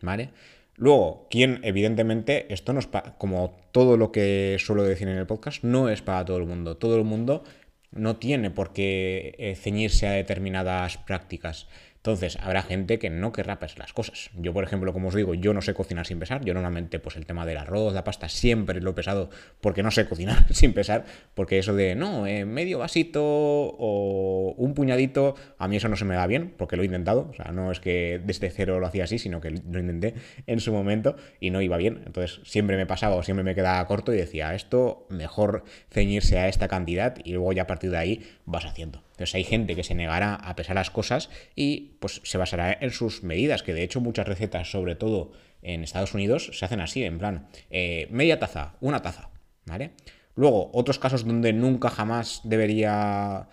¿Vale? 0.02 0.32
Luego, 0.78 1.28
quien, 1.32 1.60
evidentemente, 1.64 2.52
esto 2.54 2.72
no 2.72 2.80
es 2.80 2.88
como 3.18 3.58
todo 3.72 3.98
lo 3.98 4.12
que 4.12 4.58
suelo 4.60 4.84
decir 4.84 5.08
en 5.08 5.18
el 5.18 5.26
podcast, 5.26 5.64
no 5.64 5.90
es 5.90 6.04
para 6.04 6.24
todo 6.24 6.38
el 6.38 6.46
mundo. 6.46 6.78
Todo 6.78 6.98
el 6.98 7.04
mundo 7.04 7.44
no 7.92 8.18
tiene 8.18 8.52
por 8.52 8.74
qué 8.74 9.36
eh, 9.40 9.56
ceñirse 9.56 10.08
a 10.08 10.12
determinadas 10.12 10.98
prácticas. 10.98 11.68
Entonces, 11.98 12.38
habrá 12.42 12.62
gente 12.62 13.00
que 13.00 13.10
no 13.10 13.32
querrá 13.32 13.60
pesar 13.60 13.80
las 13.80 13.94
cosas. 13.94 14.30
Yo, 14.36 14.54
por 14.54 14.64
ejemplo, 14.64 14.94
como 14.94 15.10
os 15.10 15.16
digo, 15.16 15.34
yo 15.34 15.54
no 15.54 15.62
sé 15.62 15.74
cocinar 15.74 16.06
sin 16.06 16.20
pesar. 16.20 16.44
Yo 16.46 16.54
normalmente, 16.54 17.00
pues 17.00 17.16
el 17.18 17.26
tema 17.26 17.46
del 17.46 17.58
arroz, 17.58 17.94
la 17.94 18.04
pasta, 18.04 18.30
siempre 18.30 18.80
lo 18.80 18.92
he 18.92 18.94
pesado 18.94 19.30
porque 19.60 19.84
no 19.84 19.92
sé 19.92 20.08
cocinar 20.08 20.46
sin 20.54 20.74
pesar. 20.74 21.06
Porque 21.34 21.60
eso 21.60 21.76
de, 21.76 21.96
no, 21.96 22.26
eh, 22.26 22.46
medio 22.46 22.80
vasito 22.80 23.22
o 23.24 24.54
un 24.58 24.74
puñadito, 24.74 25.36
a 25.58 25.68
mí 25.68 25.76
eso 25.76 25.90
no 25.90 25.96
se 25.96 26.06
me 26.06 26.16
da 26.16 26.28
bien 26.28 26.54
porque 26.58 26.78
lo 26.78 26.84
he 26.84 26.86
intentado. 26.86 27.28
O 27.30 27.34
sea, 27.34 27.52
no 27.52 27.72
es 27.72 27.80
que 27.80 28.22
desde 28.24 28.50
cero 28.50 28.80
lo 28.80 28.88
hacía 28.88 29.04
así, 29.04 29.20
sino 29.20 29.42
que 29.42 29.52
lo 29.52 29.80
intenté 29.80 30.14
en 30.46 30.60
su 30.60 30.72
momento 30.72 31.18
y 31.40 31.50
no 31.50 31.62
iba 31.62 31.78
bien. 31.78 32.04
Entonces, 32.06 32.40
siempre 32.44 32.78
me 32.78 32.86
pasaba 32.86 33.16
o 33.16 33.24
siempre 33.24 33.44
me 33.44 33.56
quedaba 33.56 33.86
corto 33.88 34.14
y 34.14 34.18
decía, 34.18 34.56
esto 34.56 35.08
mejor 35.10 35.64
ceñirse 35.92 36.40
a 36.40 36.48
esta 36.48 36.68
cantidad 36.68 37.16
y 37.24 37.34
luego 37.34 37.52
ya 37.54 37.64
a 37.64 37.68
partir 37.68 37.92
de 37.92 37.98
ahí 37.98 38.28
vas 38.46 38.66
haciendo. 38.66 39.07
Entonces 39.18 39.34
hay 39.34 39.44
gente 39.44 39.76
que 39.76 39.84
se 39.84 39.96
negará 39.96 40.36
a 40.36 40.56
pesar 40.56 40.76
las 40.76 40.92
cosas 40.92 41.32
y 41.56 41.98
pues 42.00 42.22
se 42.24 42.38
basará 42.38 42.78
en 42.80 42.92
sus 42.92 43.24
medidas, 43.24 43.64
que 43.64 43.74
de 43.74 43.82
hecho 43.82 44.00
muchas 44.00 44.28
recetas, 44.28 44.70
sobre 44.70 44.94
todo 44.94 45.32
en 45.64 45.84
Estados 45.84 46.14
Unidos, 46.14 46.52
se 46.54 46.66
hacen 46.66 46.82
así, 46.82 47.04
en 47.04 47.18
plan, 47.18 47.48
eh, 47.70 48.08
media 48.12 48.40
taza, 48.40 48.76
una 48.80 49.02
taza, 49.02 49.32
¿vale? 49.66 49.92
Luego, 50.36 50.70
otros 50.74 51.00
casos 51.00 51.26
donde 51.26 51.52
nunca 51.52 51.90
jamás 51.90 52.42
debería 52.44 53.50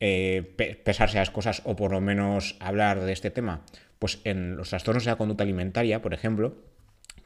eh, 0.00 0.80
pesarse 0.84 1.18
las 1.18 1.30
cosas 1.30 1.62
o 1.64 1.76
por 1.76 1.92
lo 1.92 2.00
menos 2.00 2.56
hablar 2.58 3.00
de 3.00 3.12
este 3.12 3.30
tema, 3.30 3.62
pues 3.98 4.20
en 4.24 4.56
los 4.56 4.70
trastornos 4.70 5.04
de 5.04 5.12
la 5.12 5.16
conducta 5.16 5.44
alimentaria, 5.44 6.02
por 6.02 6.12
ejemplo, 6.12 6.56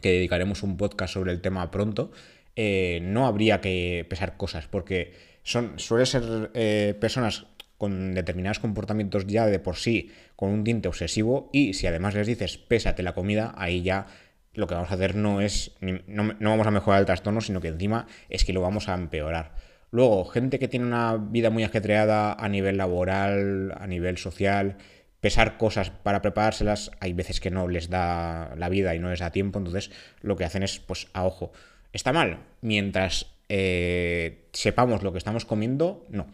que 0.01 0.11
dedicaremos 0.11 0.63
un 0.63 0.77
podcast 0.77 1.15
sobre 1.15 1.33
el 1.33 1.41
tema 1.41 1.71
pronto, 1.71 2.13
eh, 2.55 3.01
no 3.03 3.27
habría 3.27 3.63
que 3.63 4.07
pesar 4.11 4.37
cosas, 4.37 4.69
porque 4.69 5.15
son, 5.43 5.79
suele 5.79 6.05
ser 6.05 6.53
personas 7.01 7.47
con 7.83 8.15
determinados 8.15 8.61
comportamientos 8.61 9.27
ya 9.27 9.45
de 9.47 9.59
por 9.59 9.75
sí 9.75 10.13
con 10.37 10.51
un 10.51 10.63
tinte 10.63 10.87
obsesivo 10.87 11.51
y 11.53 11.75
si 11.75 11.89
además 11.89 12.15
les 12.15 12.29
dices 12.29 12.57
pésate 12.57 13.03
la 13.03 13.13
comida, 13.13 13.53
ahí 13.57 13.83
ya 13.83 14.07
lo 14.55 14.69
que 14.69 14.75
vamos 14.75 14.93
a 14.93 14.95
hacer 14.95 15.17
no 15.17 15.41
es, 15.41 15.73
no, 15.81 16.33
vamos 16.39 16.65
a 16.69 16.71
mejorar 16.71 17.01
el 17.01 17.07
trastorno, 17.07 17.41
sino 17.41 17.61
que 17.61 17.67
encima 17.67 18.07
es 18.29 18.45
que 18.45 18.53
lo 18.53 18.61
vamos 18.61 18.89
a 18.89 18.95
empeorar. 18.95 19.57
Luego, 19.91 20.25
gente 20.27 20.61
que 20.61 20.69
tiene 20.69 20.87
una 20.87 21.17
vida 21.17 21.51
muy 21.51 21.65
ajetreada 21.65 22.35
a 22.35 22.49
nivel 22.49 22.77
laboral, 22.77 23.75
a 23.77 23.89
nivel 23.89 24.17
social, 24.17 24.77
pesar 25.21 25.57
cosas 25.57 25.91
para 25.91 26.23
preparárselas, 26.23 26.93
hay 27.01 27.15
veces 27.15 27.41
que 27.41 27.51
no 27.51 27.67
les 27.67 27.91
da 27.91 28.55
la 28.57 28.69
vida 28.69 28.95
y 28.95 29.01
no 29.01 29.11
les 29.11 29.19
da 29.19 29.33
tiempo, 29.33 29.59
entonces 29.59 29.91
lo 30.21 30.37
que 30.37 30.45
hacen 30.45 30.63
es, 30.63 30.79
pues, 30.79 31.09
a 31.15 31.25
ojo. 31.25 31.51
¿Está 31.93 32.13
mal? 32.13 32.39
Mientras 32.61 33.27
eh, 33.49 34.47
sepamos 34.53 35.03
lo 35.03 35.11
que 35.11 35.19
estamos 35.19 35.45
comiendo, 35.45 36.07
no. 36.11 36.29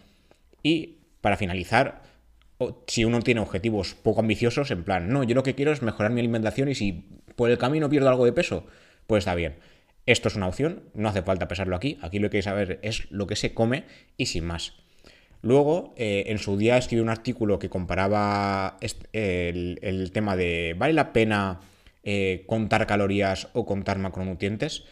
Y 0.63 0.98
para 1.29 1.37
finalizar, 1.37 2.01
si 2.87 3.05
uno 3.05 3.21
tiene 3.21 3.43
objetivos 3.43 3.95
poco 3.95 4.21
ambiciosos, 4.21 4.71
en 4.71 4.83
plan, 4.83 5.11
no, 5.11 5.25
yo 5.25 5.35
lo 5.35 5.43
que 5.43 5.55
quiero 5.55 5.73
es 5.73 5.83
mejorar 5.83 6.11
mi 6.11 6.21
alimentación 6.21 6.71
y 6.71 6.75
si 6.75 7.05
por 7.37 7.51
el 7.51 7.59
camino 7.59 7.91
pierdo 7.91 8.09
algo 8.09 8.25
de 8.25 8.33
peso, 8.33 8.65
pues 9.07 9.21
está 9.21 9.35
bien. 9.35 9.57
Esto 10.07 10.29
es 10.29 10.37
una 10.37 10.49
opción, 10.49 10.85
no 10.95 11.11
hace 11.11 11.21
falta 11.21 11.47
pesarlo 11.47 11.77
aquí, 11.77 11.99
aquí 12.01 12.19
lo 12.19 12.31
que 12.31 12.39
hay 12.39 12.41
que 12.41 12.45
saber 12.45 12.79
es 12.81 13.11
lo 13.11 13.27
que 13.27 13.37
se 13.37 13.53
come 13.53 13.85
y 14.17 14.25
sin 14.25 14.47
más. 14.47 14.73
Luego, 15.43 15.93
eh, 15.99 16.25
en 16.29 16.39
su 16.39 16.57
día 16.57 16.79
escribí 16.79 17.03
un 17.03 17.11
artículo 17.11 17.59
que 17.59 17.69
comparaba 17.69 18.79
el, 19.13 20.11
tema 20.15 20.35
de 20.35 20.75
¿vale 20.79 20.95
la 20.95 21.13
pena 21.13 21.61
eh, 22.05 22.45
contar 22.47 22.87
calorías 22.87 23.49
o 23.53 23.67
contar 23.67 23.99
macronutrientes? 23.99 24.85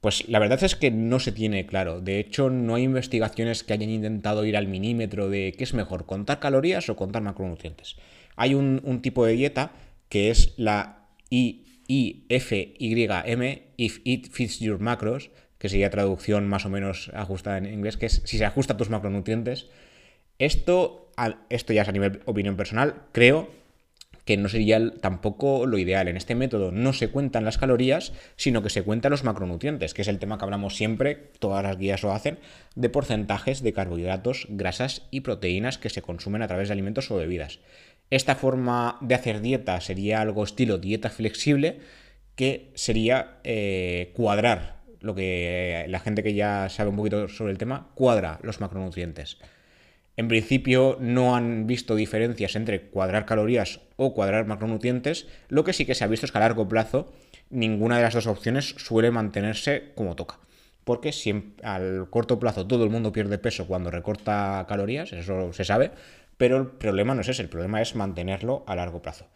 Pues 0.00 0.28
la 0.28 0.38
verdad 0.38 0.62
es 0.62 0.76
que 0.76 0.90
no 0.90 1.18
se 1.18 1.32
tiene 1.32 1.66
claro. 1.66 2.00
De 2.00 2.20
hecho, 2.20 2.50
no 2.50 2.76
hay 2.76 2.84
investigaciones 2.84 3.64
que 3.64 3.72
hayan 3.72 3.90
intentado 3.90 4.44
ir 4.44 4.56
al 4.56 4.68
milímetro 4.68 5.28
de 5.28 5.54
qué 5.56 5.64
es 5.64 5.74
mejor, 5.74 6.06
contar 6.06 6.38
calorías 6.38 6.88
o 6.88 6.96
contar 6.96 7.22
macronutrientes. 7.22 7.96
Hay 8.36 8.54
un, 8.54 9.00
tipo 9.02 9.26
de 9.26 9.32
dieta 9.32 9.72
que 10.08 10.30
es 10.30 10.54
la 10.56 11.08
IIFYM, 11.30 12.78
If 13.76 14.00
It 14.04 14.30
Fits 14.30 14.60
Your 14.60 14.78
Macros, 14.78 15.30
que 15.58 15.68
sería 15.68 15.90
traducción 15.90 16.46
más 16.46 16.64
o 16.64 16.70
menos 16.70 17.10
ajustada 17.14 17.58
en 17.58 17.66
inglés, 17.66 17.96
que 17.96 18.06
es 18.06 18.22
si 18.24 18.38
se 18.38 18.44
ajusta 18.44 18.74
a 18.74 18.76
tus 18.76 18.90
macronutrientes. 18.90 19.66
Esto, 20.38 21.10
esto 21.50 21.72
ya 21.72 21.82
es 21.82 21.88
a 21.88 21.92
nivel 21.92 22.20
opinión 22.26 22.56
personal, 22.56 23.02
creo 23.10 23.50
que 24.28 24.36
no 24.36 24.50
sería 24.50 24.90
tampoco 25.00 25.64
lo 25.64 25.78
ideal. 25.78 26.06
En 26.06 26.18
este 26.18 26.34
método 26.34 26.70
no 26.70 26.92
se 26.92 27.08
cuentan 27.08 27.46
las 27.46 27.56
calorías, 27.56 28.12
sino 28.36 28.62
que 28.62 28.68
se 28.68 28.82
cuentan 28.82 29.10
los 29.10 29.24
macronutrientes, 29.24 29.94
que 29.94 30.02
es 30.02 30.08
el 30.08 30.18
tema 30.18 30.36
que 30.36 30.44
hablamos 30.44 30.76
siempre, 30.76 31.30
todas 31.38 31.62
las 31.62 31.78
guías 31.78 32.02
lo 32.02 32.12
hacen, 32.12 32.38
de 32.74 32.90
porcentajes 32.90 33.62
de 33.62 33.72
carbohidratos, 33.72 34.46
grasas 34.50 35.06
y 35.10 35.22
proteínas 35.22 35.78
que 35.78 35.88
se 35.88 36.02
consumen 36.02 36.42
a 36.42 36.46
través 36.46 36.68
de 36.68 36.74
alimentos 36.74 37.10
o 37.10 37.16
bebidas. 37.16 37.60
Esta 38.10 38.34
forma 38.34 38.98
de 39.00 39.14
hacer 39.14 39.40
dieta 39.40 39.80
sería 39.80 40.20
algo 40.20 40.44
estilo 40.44 40.76
dieta 40.76 41.08
flexible, 41.08 41.78
que 42.34 42.70
sería 42.74 43.38
eh, 43.44 44.12
cuadrar 44.14 44.82
lo 45.00 45.14
que 45.14 45.86
la 45.88 46.00
gente 46.00 46.22
que 46.22 46.34
ya 46.34 46.68
sabe 46.68 46.90
un 46.90 46.96
poquito 46.96 47.28
sobre 47.28 47.52
el 47.52 47.56
tema, 47.56 47.92
cuadra 47.94 48.40
los 48.42 48.60
macronutrientes. 48.60 49.38
En 50.18 50.26
principio 50.26 50.96
no 50.98 51.36
han 51.36 51.68
visto 51.68 51.94
diferencias 51.94 52.56
entre 52.56 52.88
cuadrar 52.88 53.24
calorías 53.24 53.82
o 53.94 54.14
cuadrar 54.14 54.46
macronutrientes, 54.46 55.28
lo 55.48 55.62
que 55.62 55.72
sí 55.72 55.86
que 55.86 55.94
se 55.94 56.02
ha 56.02 56.08
visto 56.08 56.26
es 56.26 56.32
que 56.32 56.38
a 56.38 56.40
largo 56.40 56.66
plazo 56.66 57.12
ninguna 57.50 57.98
de 57.98 58.02
las 58.02 58.14
dos 58.14 58.26
opciones 58.26 58.74
suele 58.78 59.12
mantenerse 59.12 59.92
como 59.94 60.16
toca. 60.16 60.40
Porque 60.82 61.12
si 61.12 61.54
al 61.62 62.10
corto 62.10 62.40
plazo 62.40 62.66
todo 62.66 62.82
el 62.82 62.90
mundo 62.90 63.12
pierde 63.12 63.38
peso 63.38 63.68
cuando 63.68 63.92
recorta 63.92 64.66
calorías, 64.68 65.12
eso 65.12 65.52
se 65.52 65.64
sabe, 65.64 65.92
pero 66.36 66.56
el 66.56 66.66
problema 66.66 67.14
no 67.14 67.20
es 67.20 67.28
ese, 67.28 67.42
el 67.42 67.48
problema 67.48 67.80
es 67.80 67.94
mantenerlo 67.94 68.64
a 68.66 68.74
largo 68.74 69.00
plazo. 69.00 69.28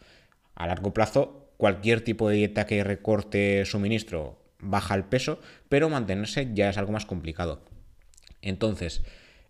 A 0.53 0.67
largo 0.67 0.93
plazo, 0.93 1.47
cualquier 1.55 2.01
tipo 2.01 2.27
de 2.27 2.35
dieta 2.35 2.67
que 2.67 2.83
recorte 2.83 3.63
suministro 3.63 4.37
baja 4.59 4.95
el 4.95 5.05
peso, 5.05 5.39
pero 5.69 5.87
mantenerse 5.87 6.49
ya 6.53 6.69
es 6.69 6.77
algo 6.77 6.91
más 6.91 7.05
complicado. 7.05 7.63
Entonces, 8.41 9.01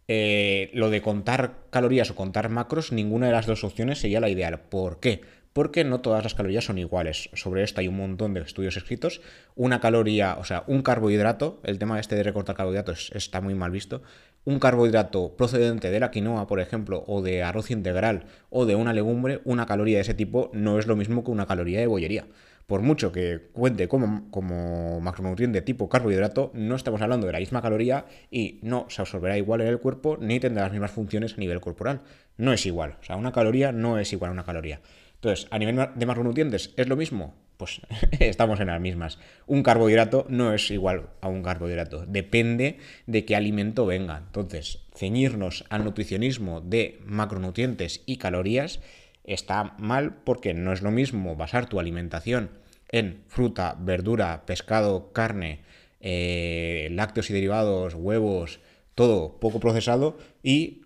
eh, 0.08 0.70
lo 0.74 0.90
de 0.90 1.02
contar 1.02 1.56
calorías 1.70 2.12
o 2.12 2.16
contar 2.16 2.50
macros, 2.50 2.92
ninguna 2.92 3.28
de 3.28 3.32
las 3.32 3.46
dos 3.46 3.64
opciones 3.64 4.00
sería 4.00 4.20
la 4.20 4.30
ideal. 4.30 4.60
¿Por 4.60 5.00
qué? 5.00 5.22
Porque 5.54 5.84
no 5.84 6.02
todas 6.02 6.24
las 6.24 6.34
calorías 6.34 6.66
son 6.66 6.78
iguales. 6.78 7.30
Sobre 7.34 7.64
esto 7.64 7.80
hay 7.80 7.88
un 7.88 7.98
montón 7.98 8.34
de 8.34 8.42
estudios 8.42 8.76
escritos. 8.76 9.22
Una 9.56 9.80
caloría, 9.80 10.36
o 10.40 10.44
sea, 10.44 10.64
un 10.68 10.82
carbohidrato, 10.82 11.62
el 11.64 11.78
tema 11.78 12.00
este 12.00 12.16
de 12.16 12.24
recortar 12.24 12.56
carbohidratos 12.56 13.12
está 13.14 13.40
muy 13.40 13.54
mal 13.54 13.72
visto. 13.72 14.02
Un 14.46 14.60
carbohidrato 14.60 15.38
procedente 15.38 15.92
de 15.92 16.00
la 16.00 16.12
quinoa, 16.12 16.48
por 16.48 16.60
ejemplo, 16.60 17.04
o 17.08 17.22
de 17.22 17.44
arroz 17.44 17.72
integral, 17.72 18.26
o 18.50 18.66
de 18.66 18.76
una 18.76 18.94
legumbre, 18.94 19.42
una 19.46 19.68
caloría 19.68 19.98
de 19.98 20.02
ese 20.02 20.16
tipo 20.16 20.50
no 20.54 20.80
es 20.80 20.88
lo 20.88 20.96
mismo 20.96 21.24
que 21.24 21.32
una 21.32 21.46
caloría 21.46 21.80
de 21.80 21.88
bollería 21.88 22.26
por 22.68 22.82
mucho 22.82 23.12
que 23.12 23.50
cuente 23.52 23.88
como, 23.88 24.30
como 24.32 25.02
macronutriente 25.02 25.62
tipo 25.62 25.90
carbohidrato, 25.90 26.52
no 26.54 26.76
estamos 26.76 27.02
hablando 27.02 27.28
de 27.28 27.34
la 27.34 27.40
misma 27.40 27.62
caloría 27.62 28.06
y 28.32 28.60
no 28.62 28.86
se 28.90 29.02
absorberá 29.02 29.38
igual 29.38 29.62
en 29.62 29.68
el 29.68 29.80
cuerpo 29.80 30.18
ni 30.20 30.40
tendrá 30.40 30.64
las 30.64 30.72
mismas 30.72 30.92
funciones 30.92 31.34
a 31.34 31.38
nivel 31.38 31.60
corporal. 31.60 32.02
No 32.38 32.54
es 32.54 32.66
igual. 32.66 32.98
O 33.02 33.04
sea, 33.04 33.16
una 33.16 33.32
caloría 33.32 33.72
no 33.72 34.00
es 34.00 34.12
igual 34.14 34.30
a 34.30 34.34
una 34.34 34.46
caloría. 34.46 34.82
Entonces, 35.16 35.48
a 35.52 35.60
nivel 35.60 35.90
de 35.96 36.06
macronutrientes, 36.06 36.74
¿es 36.76 36.88
lo 36.88 36.96
mismo? 36.96 37.34
Pues 37.58 37.82
estamos 38.20 38.60
en 38.60 38.68
las 38.68 38.82
mismas. 38.82 39.20
Un 39.46 39.64
carbohidrato 39.64 40.26
no 40.30 40.54
es 40.54 40.70
igual 40.72 41.10
a 41.22 41.28
un 41.28 41.44
carbohidrato. 41.44 42.06
Depende 42.06 42.80
de 43.08 43.26
qué 43.26 43.36
alimento 43.36 43.86
venga. 43.86 44.18
Entonces, 44.18 44.80
ceñirnos 44.96 45.66
al 45.70 45.84
nutricionismo 45.84 46.62
de 46.62 47.00
macronutrientes 47.06 48.02
y 48.06 48.18
calorías 48.18 48.80
está 49.24 49.76
mal 49.78 50.16
porque 50.24 50.54
no 50.54 50.74
es 50.74 50.82
lo 50.82 50.92
mismo 50.92 51.36
basar 51.36 51.68
tu 51.68 51.80
alimentación 51.80 52.52
en 52.90 53.24
fruta, 53.28 53.76
verdura, 53.80 54.46
pescado, 54.46 55.12
carne, 55.14 55.62
eh, 56.00 56.90
lácteos 56.92 57.30
y 57.30 57.34
derivados, 57.34 57.96
huevos, 57.96 58.60
todo 58.96 59.40
poco 59.40 59.60
procesado 59.60 60.18
y 60.44 60.82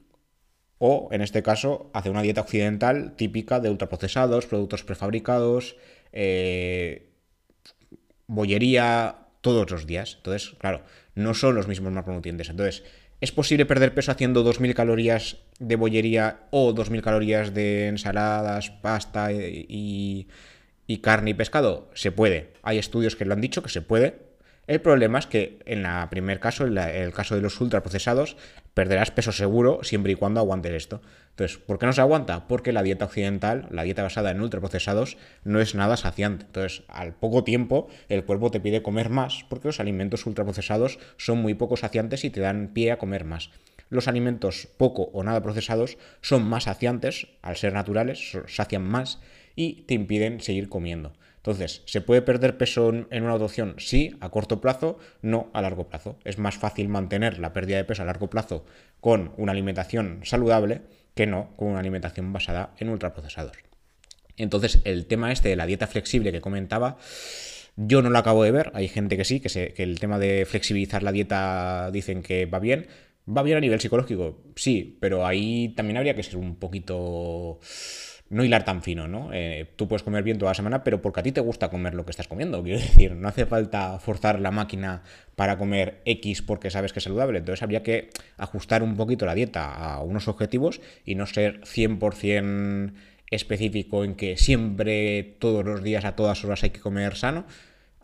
o 0.80 1.10
en 1.12 1.22
este 1.22 1.44
caso 1.44 1.90
hacer 1.94 2.12
una 2.12 2.22
dieta 2.22 2.42
occidental 2.42 3.16
típica 3.16 3.60
de 3.60 3.70
ultraprocesados, 3.70 4.46
productos 4.46 4.84
prefabricados, 4.84 5.76
eh, 6.12 7.10
bollería 8.28 9.28
todos 9.42 9.70
los 9.72 9.88
días. 9.88 10.16
Entonces, 10.18 10.56
claro, 10.60 10.84
no 11.16 11.34
son 11.34 11.56
los 11.56 11.68
mismos 11.68 11.94
macronutrientes. 11.94 12.50
Entonces, 12.50 12.84
¿Es 13.20 13.32
posible 13.32 13.66
perder 13.66 13.96
peso 13.96 14.12
haciendo 14.12 14.46
2.000 14.46 14.76
calorías 14.76 15.38
de 15.58 15.76
bollería 15.76 16.42
o 16.52 16.74
2.000 16.74 17.02
calorías 17.02 17.54
de 17.54 17.88
ensaladas, 17.88 18.70
pasta 18.70 19.32
y, 19.32 20.28
carne 21.02 21.32
y 21.32 21.34
pescado? 21.34 21.90
Se 21.96 22.12
puede. 22.12 22.54
Hay 22.62 22.78
estudios 22.78 23.16
que 23.16 23.26
lo 23.26 23.34
han 23.34 23.42
dicho 23.42 23.64
que 23.64 23.70
se 23.70 23.82
puede. 23.82 24.20
El 24.68 24.82
problema 24.82 25.18
es 25.18 25.26
que 25.26 25.58
en 25.66 25.86
el 25.88 26.10
primer 26.10 26.40
caso, 26.40 26.68
en 26.68 26.78
el 26.78 27.12
caso 27.12 27.36
de 27.36 27.42
los 27.42 27.60
ultraprocesados, 27.60 28.38
perderás 28.78 29.10
peso 29.10 29.32
seguro 29.32 29.80
siempre 29.82 30.12
y 30.12 30.16
cuando 30.16 30.40
aguantes 30.40 30.72
esto. 30.72 31.02
Entonces, 31.32 31.58
¿por 31.58 31.80
qué 31.80 31.88
no 31.88 31.94
se 31.94 32.02
aguanta? 32.02 32.48
Porque 32.48 32.72
la 32.72 32.84
dieta 32.84 33.06
occidental, 33.06 33.68
la 33.72 33.82
dieta 33.82 34.04
basada 34.04 34.30
en 34.30 34.40
ultraprocesados, 34.40 35.18
no 35.44 35.60
es 35.60 35.74
nada 35.74 35.98
saciante. 35.98 36.46
Entonces, 36.46 36.84
al 36.88 37.16
poco 37.16 37.44
tiempo, 37.44 37.88
el 38.08 38.24
cuerpo 38.24 38.52
te 38.52 38.60
pide 38.60 38.84
comer 38.84 39.10
más 39.10 39.44
porque 39.50 39.70
los 39.70 39.80
alimentos 39.80 40.28
ultraprocesados 40.28 41.00
son 41.18 41.40
muy 41.40 41.56
poco 41.56 41.76
saciantes 41.76 42.24
y 42.24 42.30
te 42.30 42.40
dan 42.40 42.68
pie 42.68 42.92
a 42.92 43.00
comer 43.00 43.26
más. 43.26 43.50
Los 43.90 44.08
alimentos 44.08 44.68
poco 44.78 45.10
o 45.12 45.24
nada 45.24 45.42
procesados 45.42 45.98
son 46.22 46.48
más 46.48 46.66
saciantes, 46.66 47.30
al 47.42 47.58
ser 47.58 47.74
naturales, 47.74 48.38
sacian 48.46 48.84
más 48.84 49.20
y 49.56 49.86
te 49.88 49.96
impiden 49.96 50.40
seguir 50.40 50.70
comiendo. 50.70 51.14
Entonces, 51.48 51.82
¿se 51.86 52.02
puede 52.02 52.22
perder 52.22 52.58
peso 52.58 52.90
en 52.90 53.24
una 53.24 53.32
adopción? 53.32 53.76
Sí, 53.78 54.18
a 54.20 54.28
corto 54.32 54.60
plazo, 54.60 55.00
no 55.22 55.50
a 55.54 55.62
largo 55.62 55.88
plazo. 55.88 56.20
Es 56.26 56.38
más 56.38 56.58
fácil 56.58 56.90
mantener 56.90 57.40
la 57.40 57.54
pérdida 57.54 57.78
de 57.78 57.86
peso 57.86 58.02
a 58.02 58.06
largo 58.06 58.30
plazo 58.30 58.66
con 59.00 59.32
una 59.38 59.54
alimentación 59.54 60.20
saludable 60.24 60.82
que 61.16 61.26
no 61.26 61.56
con 61.56 61.70
una 61.70 61.80
alimentación 61.80 62.34
basada 62.34 62.74
en 62.80 62.90
ultraprocesados. 62.90 63.56
Entonces, 64.36 64.82
el 64.84 65.06
tema 65.06 65.32
este 65.32 65.48
de 65.48 65.56
la 65.56 65.66
dieta 65.66 65.88
flexible 65.88 66.34
que 66.34 66.42
comentaba, 66.42 66.98
yo 67.78 68.02
no 68.02 68.10
lo 68.10 68.18
acabo 68.18 68.44
de 68.44 68.52
ver. 68.52 68.72
Hay 68.74 68.90
gente 68.90 69.16
que 69.16 69.24
sí, 69.24 69.40
que, 69.40 69.74
que 69.74 69.84
el 69.84 70.02
tema 70.02 70.20
de 70.20 70.46
flexibilizar 70.46 71.02
la 71.02 71.14
dieta 71.14 71.92
dicen 71.92 72.24
que 72.24 72.46
va 72.46 72.60
bien. 72.60 72.88
¿Va 73.26 73.42
bien 73.42 73.56
a 73.56 73.62
nivel 73.62 73.80
psicológico? 73.80 74.44
Sí, 74.58 74.98
pero 75.00 75.26
ahí 75.26 75.70
también 75.78 75.96
habría 75.96 76.14
que 76.14 76.24
ser 76.24 76.36
un 76.36 76.58
poquito 76.58 77.62
no 78.30 78.44
hilar 78.44 78.66
tan 78.66 78.82
fino, 78.82 79.08
¿no? 79.08 79.30
Eh, 79.34 79.66
tú 79.76 79.88
puedes 79.88 80.04
comer 80.04 80.24
bien 80.24 80.38
toda 80.38 80.52
la 80.52 80.56
semana, 80.56 80.84
pero 80.84 81.02
porque 81.02 81.22
a 81.22 81.24
ti 81.24 81.32
te 81.32 81.42
gusta 81.42 81.70
comer 81.70 81.94
lo 81.94 82.06
que 82.06 82.12
estás 82.12 82.28
comiendo. 82.28 82.62
Quiero 82.64 82.80
decir, 82.80 83.14
no 83.14 83.28
hace 83.28 83.46
falta 83.46 84.00
forzar 84.00 84.40
la 84.40 84.52
máquina 84.52 85.04
para 85.36 85.58
comer 85.58 86.02
X 86.06 86.42
porque 86.42 86.70
sabes 86.70 86.94
que 86.94 87.00
es 87.00 87.04
saludable. 87.04 87.40
Entonces 87.40 87.64
habría 87.64 87.84
que 87.84 88.10
ajustar 88.38 88.84
un 88.84 88.96
poquito 88.96 89.26
la 89.26 89.36
dieta 89.36 89.74
a 89.74 90.02
unos 90.02 90.28
objetivos 90.28 90.82
y 91.06 91.16
no 91.16 91.26
ser 91.26 91.62
100% 91.62 92.94
específico 93.30 94.04
en 94.04 94.16
que 94.16 94.38
siempre, 94.38 95.36
todos 95.40 95.66
los 95.66 95.84
días, 95.84 96.06
a 96.06 96.16
todas 96.16 96.44
horas 96.44 96.64
hay 96.64 96.70
que 96.70 96.80
comer 96.80 97.16
sano, 97.16 97.46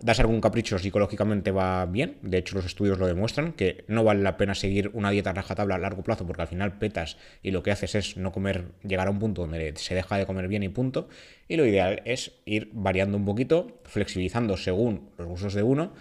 das 0.04 0.20
algún 0.20 0.42
capricho 0.42 0.78
psicológicamente 0.78 1.52
va 1.52 1.86
bien. 1.86 2.18
De 2.22 2.38
hecho, 2.38 2.56
los 2.56 2.66
estudios 2.66 3.00
lo 3.00 3.08
demuestran, 3.08 3.54
que 3.54 3.86
no 3.88 4.04
vale 4.04 4.22
la 4.22 4.36
pena 4.36 4.54
seguir 4.54 4.92
una 4.94 5.12
dieta 5.12 5.32
rajatabla 5.32 5.76
a 5.76 5.78
largo 5.78 6.04
plazo 6.04 6.28
porque 6.28 6.42
al 6.42 6.50
final 6.50 6.78
petas 6.78 7.18
y 7.42 7.52
lo 7.52 7.64
que 7.64 7.72
haces 7.72 7.96
es 7.96 8.18
no 8.18 8.34
comer, 8.34 8.66
llegar 8.84 9.08
a 9.08 9.12
un 9.12 9.20
punto 9.20 9.44
donde 9.44 9.74
se 9.78 9.96
deja 9.96 10.18
de 10.18 10.26
comer 10.26 10.50
bien 10.50 10.64
y 10.64 10.70
punto. 10.70 11.08
Y 11.48 11.56
lo 11.56 11.66
ideal 11.66 12.02
es 12.04 12.34
ir 12.46 12.70
variando 12.74 13.18
un 13.18 13.24
poquito, 13.24 13.80
flexibilizando 13.86 14.58
según 14.58 15.10
los 15.18 15.28
gustos 15.28 15.54
de 15.54 15.64
uno, 15.64 15.94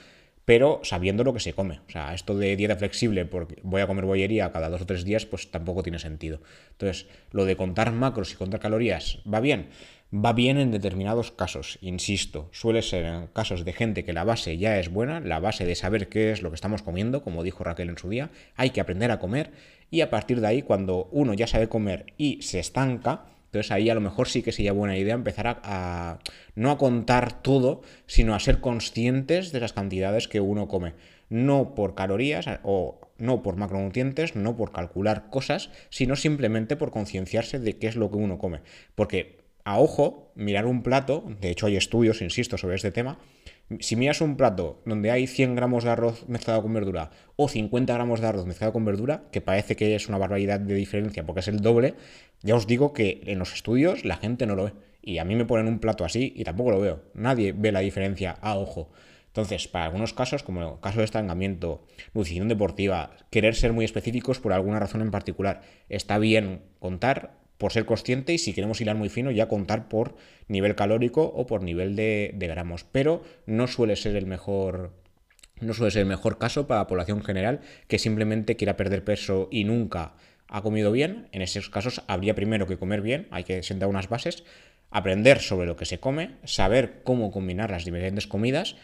pero 0.44 0.80
sabiendo 0.82 1.23
lo 1.23 1.32
que 1.32 1.40
se 1.40 1.52
come. 1.52 1.80
O 1.87 1.90
sea, 1.90 2.12
esto 2.12 2.37
de 2.37 2.56
dieta 2.56 2.75
flexible 2.75 3.25
porque 3.25 3.56
voy 3.62 3.82
a 3.82 3.87
comer 3.87 4.04
bollería 4.04 4.50
cada 4.50 4.68
dos 4.68 4.82
o 4.82 4.87
tres 4.87 5.04
días, 5.04 5.26
pues 5.26 5.50
tampoco 5.52 5.85
tiene 5.85 6.00
sentido. 6.00 6.40
Entonces, 6.73 7.06
lo 7.30 7.44
de 7.44 7.56
contar 7.56 7.92
macros 7.92 8.32
y 8.32 8.37
contar 8.37 8.59
calorías, 8.59 9.21
¿va 9.32 9.38
bien? 9.38 9.68
Va 10.14 10.35
bien 10.35 10.59
en 10.59 10.71
determinados 10.71 11.31
casos, 11.31 11.78
insisto, 11.81 12.50
suele 12.52 12.83
ser 12.83 13.07
en 13.07 13.28
casos 13.28 13.64
de 13.64 13.73
gente 13.73 14.04
que 14.04 14.12
la 14.12 14.25
base 14.25 14.59
ya 14.59 14.78
es 14.78 14.90
buena, 14.90 15.21
la 15.21 15.40
base 15.40 15.64
de 15.64 15.75
saber 15.75 16.11
qué 16.11 16.33
es 16.33 16.42
lo 16.42 16.50
que 16.50 16.57
estamos 16.57 16.83
comiendo, 16.83 17.23
como 17.23 17.42
dijo 17.42 17.64
Raquel 17.64 17.88
en 17.88 17.97
su 17.97 18.11
día, 18.11 18.28
hay 18.54 18.71
que 18.71 18.83
aprender 18.83 19.11
a 19.11 19.19
comer 19.19 19.52
y 19.90 20.02
a 20.02 20.11
partir 20.11 20.42
de 20.42 20.49
ahí 20.49 20.61
cuando 20.61 21.09
uno 21.12 21.33
ya 21.33 21.47
sabe 21.47 21.71
comer 21.71 22.12
y 22.19 22.42
se 22.42 22.59
estanca, 22.59 23.25
entonces 23.47 23.73
ahí 23.73 23.88
a 23.88 23.95
lo 23.95 24.02
mejor 24.02 24.28
sí 24.28 24.42
que 24.42 24.52
sería 24.52 24.73
buena 24.73 24.99
idea 24.99 25.14
empezar 25.14 25.61
a, 25.62 26.19
no 26.57 26.71
a 26.71 26.76
contar 26.76 27.40
todo, 27.40 27.81
sino 28.07 28.35
a 28.35 28.40
ser 28.40 28.61
conscientes 28.61 29.50
de 29.50 29.61
las 29.61 29.73
cantidades 29.73 30.28
que 30.28 30.42
uno 30.42 30.69
come. 30.69 30.92
No 31.31 31.75
por 31.75 31.95
calorías 31.95 32.47
o 32.64 33.00
no 33.16 33.42
por 33.42 33.57
macronutrientes, 33.57 34.37
no 34.37 34.57
por 34.57 34.73
calcular 34.73 35.31
cosas, 35.31 35.71
sino 35.88 36.16
simplemente 36.16 36.76
por 36.76 36.90
concienciarse 36.90 37.59
de 37.59 37.78
qué 37.78 37.88
es 37.88 37.97
lo 37.97 38.11
que 38.11 38.16
uno 38.16 38.39
come. 38.39 38.60
Porque 38.95 39.42
a 39.65 39.79
ojo, 39.79 40.33
mirar 40.35 40.67
un 40.67 40.83
plato, 40.83 41.25
de 41.41 41.51
hecho 41.51 41.67
hay 41.67 41.77
estudios, 41.77 42.23
insisto, 42.23 42.59
sobre 42.59 42.77
este 42.77 42.91
tema, 42.91 43.19
si 43.81 43.97
miras 43.97 44.21
un 44.21 44.37
plato 44.37 44.83
donde 44.85 45.11
hay 45.11 45.27
100 45.27 45.55
gramos 45.55 45.85
de 45.85 45.91
arroz 45.91 46.29
mezclado 46.29 46.63
con 46.63 46.75
verdura 46.75 47.11
o 47.37 47.49
50 47.49 47.95
gramos 47.95 48.21
de 48.21 48.27
arroz 48.27 48.47
mezclado 48.47 48.73
con 48.73 48.85
verdura, 48.85 49.25
que 49.31 49.41
parece 49.41 49.77
que 49.77 49.95
es 49.95 50.09
una 50.09 50.19
barbaridad 50.19 50.61
de 50.61 50.75
diferencia 50.75 51.25
porque 51.25 51.41
es 51.41 51.49
el 51.49 51.61
doble, 51.61 51.95
ya 52.43 52.55
os 52.55 52.67
digo 52.67 52.93
que 52.93 53.23
en 53.27 53.39
los 53.39 53.55
estudios 53.55 54.05
la 54.05 54.17
gente 54.17 54.47
no 54.47 54.57
lo 54.57 54.65
ve. 54.65 54.73
Y 55.05 55.19
a 55.19 55.25
mí 55.25 55.35
me 55.35 55.45
ponen 55.45 55.67
un 55.67 55.81
plato 55.81 56.05
así 56.05 56.33
y 56.37 56.45
tampoco 56.45 56.71
lo 56.71 56.81
veo. 56.81 57.03
Nadie 57.15 57.53
ve 57.53 57.73
la 57.73 57.81
diferencia 57.81 58.33
a 58.41 58.57
ojo. 58.57 58.91
Entonces, 59.27 59.67
para 59.67 59.87
algunos 59.87 60.13
casos, 60.13 60.43
como 60.43 60.63
el 60.63 60.81
caso 60.81 60.99
de 60.99 61.05
estancamiento, 61.05 61.87
nutrición 62.15 62.49
deportiva, 62.49 63.17
querer 63.31 63.55
ser 63.55 63.73
muy 63.73 63.85
específicos 63.85 64.39
por 64.39 64.53
alguna 64.53 64.79
razón 64.79 65.01
en 65.01 65.11
particular, 65.11 65.63
está 65.89 66.19
bien 66.19 66.63
contar 66.79 67.42
por 67.63 67.73
ser 67.73 67.87
consciente 67.87 68.33
y 68.33 68.39
si 68.39 68.55
queremos 68.55 68.81
hilar 68.81 68.97
muy 68.97 69.09
fino 69.09 69.31
ya 69.31 69.47
contar 69.47 69.89
por 69.89 70.17
nivel 70.49 70.75
calórico 70.75 71.23
o 71.23 71.47
por 71.47 71.63
nivel 71.63 71.95
de, 71.95 72.35
gramos. 72.37 72.83
Pero 72.83 73.23
no 73.47 73.69
suele 73.69 73.95
ser 73.95 74.17
el 74.17 74.27
mejor 74.27 74.91
no 75.61 75.73
suele 75.73 75.93
ser 75.93 76.01
el 76.01 76.09
mejor 76.09 76.39
caso 76.39 76.67
para 76.67 76.81
la 76.81 76.87
población 76.89 77.23
general 77.23 77.61
que 77.87 78.01
simplemente 78.01 78.57
quiera 78.57 78.77
perder 78.77 79.05
peso 79.05 79.47
y 79.53 79.63
nunca 79.63 80.15
ha 80.49 80.61
comido 80.63 80.91
bien. 80.91 81.29
En 81.31 81.41
esos 81.41 81.71
casos 81.71 82.03
habría 82.09 82.35
primero 82.35 82.67
que 82.67 82.79
comer 82.79 83.01
bien, 83.01 83.29
hay 83.31 83.45
que 83.45 83.63
sentar 83.63 83.89
unas 83.89 84.09
bases, 84.09 84.43
aprender 84.91 85.39
sobre 85.39 85.69
lo 85.69 85.77
que 85.77 85.85
se 85.85 86.01
come, 86.01 86.33
saber 86.43 87.03
cómo 87.05 87.31
combinar 87.31 87.71
las 87.71 87.85
diferentes 87.85 88.27
comidas, 88.27 88.75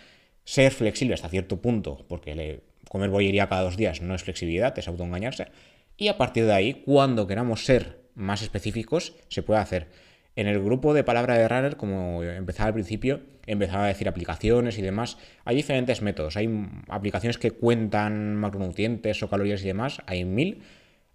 ser 0.44 0.70
flexible 0.70 1.14
hasta 1.14 1.28
cierto 1.28 1.60
punto, 1.60 2.06
porque 2.08 2.60
comer 2.88 3.10
bollería 3.10 3.48
cada 3.48 3.62
dos 3.62 3.76
días 3.76 4.02
no 4.02 4.14
es 4.14 4.22
flexibilidad, 4.22 4.78
es 4.78 4.86
autoengañarse. 4.86 5.48
Y 5.96 6.06
a 6.06 6.16
partir 6.16 6.46
de 6.46 6.52
ahí, 6.52 6.74
cuando 6.86 7.26
queramos 7.26 7.64
ser 7.64 8.06
más 8.18 8.42
específicos 8.42 9.14
se 9.28 9.42
puede 9.42 9.60
hacer. 9.60 9.86
En 10.36 10.46
el 10.46 10.62
grupo 10.62 10.94
de 10.94 11.02
palabra 11.02 11.36
de 11.36 11.48
runner, 11.48 11.76
como 11.76 12.22
empezaba 12.22 12.68
al 12.68 12.74
principio, 12.74 13.20
empezaba 13.46 13.84
a 13.84 13.88
decir 13.88 14.08
aplicaciones 14.08 14.78
y 14.78 14.82
demás. 14.82 15.18
Hay 15.44 15.56
diferentes 15.56 16.02
métodos. 16.02 16.36
Hay 16.36 16.48
aplicaciones 16.88 17.38
que 17.38 17.50
cuentan 17.50 18.36
macronutrientes 18.36 19.20
o 19.22 19.28
calorías 19.28 19.62
y 19.64 19.66
demás. 19.66 20.00
Hay 20.06 20.24
mil. 20.24 20.62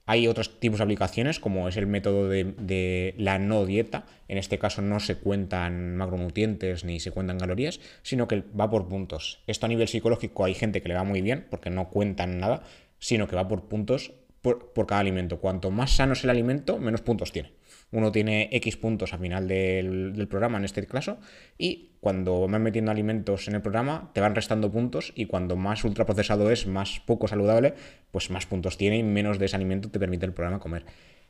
Hay 0.06 0.28
otros 0.28 0.60
tipos 0.60 0.80
de 0.80 0.84
aplicaciones, 0.84 1.40
como 1.40 1.70
es 1.70 1.78
el 1.78 1.88
método 1.88 2.28
de, 2.28 2.44
de, 2.44 3.16
la 3.18 3.40
no 3.40 3.66
dieta. 3.66 4.06
En 4.28 4.38
este 4.38 4.60
caso 4.60 4.82
no 4.82 5.00
se 5.00 5.16
cuentan 5.16 5.96
macronutrientes 5.96 6.84
ni 6.84 7.00
se 7.00 7.12
cuentan 7.12 7.40
calorías, 7.40 7.80
sino 8.02 8.28
que 8.28 8.44
va 8.60 8.70
por 8.70 8.90
puntos. 8.90 9.40
Esto 9.48 9.68
a 9.68 9.70
nivel 9.70 9.88
psicológico 9.88 10.44
hay 10.44 10.54
gente 10.54 10.82
que 10.82 10.90
le 10.90 10.96
va 10.96 11.06
muy 11.06 11.22
bien 11.22 11.48
porque 11.50 11.70
no 11.70 11.90
cuentan 11.90 12.40
nada, 12.42 12.64
sino 13.00 13.30
que 13.30 13.38
va 13.38 13.48
por 13.48 13.70
puntos 13.70 14.12
por, 14.44 14.86
cada 14.86 15.00
alimento. 15.00 15.40
Cuanto 15.40 15.72
más 15.72 15.96
sano 15.96 16.14
es 16.14 16.24
el 16.24 16.30
alimento, 16.30 16.78
menos 16.78 17.02
puntos 17.02 17.32
tiene. 17.32 17.54
Uno 17.92 18.12
tiene 18.12 18.50
X 18.52 18.76
puntos 18.76 19.14
al 19.14 19.20
final 19.20 19.48
del, 19.48 20.28
programa, 20.30 20.58
en 20.58 20.66
este 20.66 20.86
caso, 20.86 21.18
y 21.58 21.92
cuando 22.02 22.48
van 22.48 22.62
metiendo 22.62 22.92
alimentos 22.92 23.48
en 23.48 23.56
el 23.56 23.62
programa, 23.62 24.12
te 24.14 24.20
van 24.20 24.36
restando 24.36 24.70
puntos, 24.72 25.14
y 25.16 25.28
cuando 25.28 25.56
más 25.56 25.84
ultraprocesado 25.86 26.52
es, 26.52 26.68
más 26.68 27.00
poco 27.00 27.28
saludable, 27.28 27.74
pues 28.12 28.30
más 28.30 28.46
puntos 28.46 28.78
tiene 28.78 28.98
y 28.98 29.04
menos 29.04 29.40
de 29.40 29.46
ese 29.46 29.56
alimento 29.56 29.90
te 29.90 30.00
permite 30.00 30.26
el 30.26 30.34
programa 30.34 30.60
comer. 30.60 30.86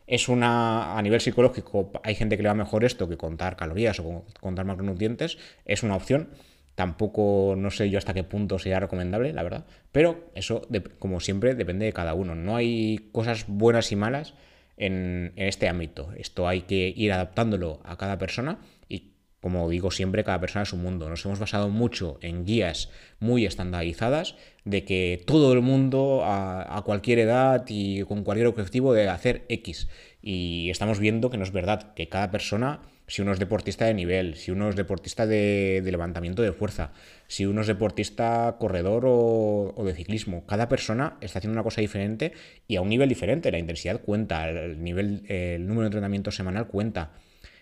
Es 0.07 0.27
una, 0.27 0.97
a 0.97 1.01
nivel 1.01 1.21
psicológico, 1.21 1.91
hay 2.03 2.15
gente 2.15 2.35
que 2.35 2.43
le 2.43 2.49
va 2.49 2.55
mejor 2.55 2.83
esto 2.83 3.07
que 3.07 3.15
contar 3.15 3.55
calorías 3.55 3.99
o 3.99 4.25
contar 4.41 4.65
macronutrientes, 4.65 5.37
es 5.65 5.83
una 5.83 5.95
opción 5.95 6.29
Tampoco 6.75 7.55
no 7.55 7.69
sé 7.69 7.89
yo 7.89 7.99
hasta 7.99 8.13
qué 8.13 8.23
punto 8.23 8.57
sería 8.57 8.79
recomendable, 8.79 9.31
la 9.31 9.43
verdad. 9.43 9.65
Pero 9.91 10.31
eso, 10.33 10.67
como 10.97 11.19
siempre, 11.19 11.53
depende 11.53 11.85
de 11.85 11.93
cada 11.93 12.15
uno. 12.15 12.33
No 12.33 12.55
hay 12.55 13.09
cosas 13.11 13.45
buenas 13.47 13.91
y 13.91 13.95
malas 13.95 14.33
en, 14.77 15.33
en, 15.35 15.47
este 15.47 15.67
ámbito. 15.67 16.11
Esto 16.17 16.47
hay 16.47 16.61
que 16.61 16.91
ir 16.95 17.11
adaptándolo 17.11 17.79
a 17.83 17.95
cada 17.97 18.17
persona 18.17 18.57
y, 18.89 19.11
como 19.39 19.69
digo 19.69 19.91
siempre, 19.91 20.23
cada 20.23 20.39
persona 20.39 20.63
es 20.63 20.73
un 20.73 20.81
mundo. 20.81 21.09
Nos 21.09 21.23
hemos 21.25 21.37
basado 21.37 21.69
mucho 21.69 22.17
en 22.21 22.43
guías 22.43 22.89
muy 23.19 23.45
estandarizadas 23.45 24.35
de 24.65 24.83
que 24.83 25.21
todo 25.27 25.53
el 25.53 25.61
mundo 25.61 26.23
a, 26.23 26.75
a 26.75 26.81
cualquier 26.81 27.19
edad 27.19 27.65
y 27.67 28.01
con 28.03 28.23
cualquier 28.23 28.47
objetivo 28.47 28.93
debe 28.93 29.09
hacer 29.09 29.45
X. 29.47 29.89
Y 30.23 30.71
estamos 30.71 30.99
viendo 30.99 31.29
que 31.29 31.37
no 31.37 31.43
es 31.43 31.51
verdad, 31.51 31.93
que 31.93 32.09
cada 32.09 32.31
persona 32.31 32.81
si 33.07 33.21
uno 33.21 33.31
es 33.31 33.39
deportista 33.39 33.85
de 33.85 33.93
nivel, 33.93 34.35
si 34.35 34.51
uno 34.51 34.69
es 34.69 34.75
deportista 34.75 35.25
de, 35.27 35.81
levantamiento 35.85 36.41
de 36.41 36.53
fuerza, 36.53 36.91
si 37.27 37.45
uno 37.45 37.61
es 37.61 37.67
deportista 37.67 38.55
corredor 38.59 39.03
o, 39.05 39.83
de 39.85 39.93
ciclismo. 39.93 40.45
Cada 40.45 40.69
persona 40.69 41.17
está 41.21 41.39
haciendo 41.39 41.53
una 41.53 41.63
cosa 41.63 41.81
diferente 41.81 42.33
y 42.67 42.77
a 42.77 42.81
un 42.81 42.89
nivel 42.89 43.09
diferente. 43.09 43.51
La 43.51 43.59
intensidad 43.59 44.01
cuenta, 44.01 44.49
el, 44.49 44.83
nivel, 44.83 45.23
el 45.27 45.67
número 45.67 45.81
de 45.81 45.87
entrenamiento 45.87 46.31
semanal 46.31 46.67
cuenta. 46.67 47.11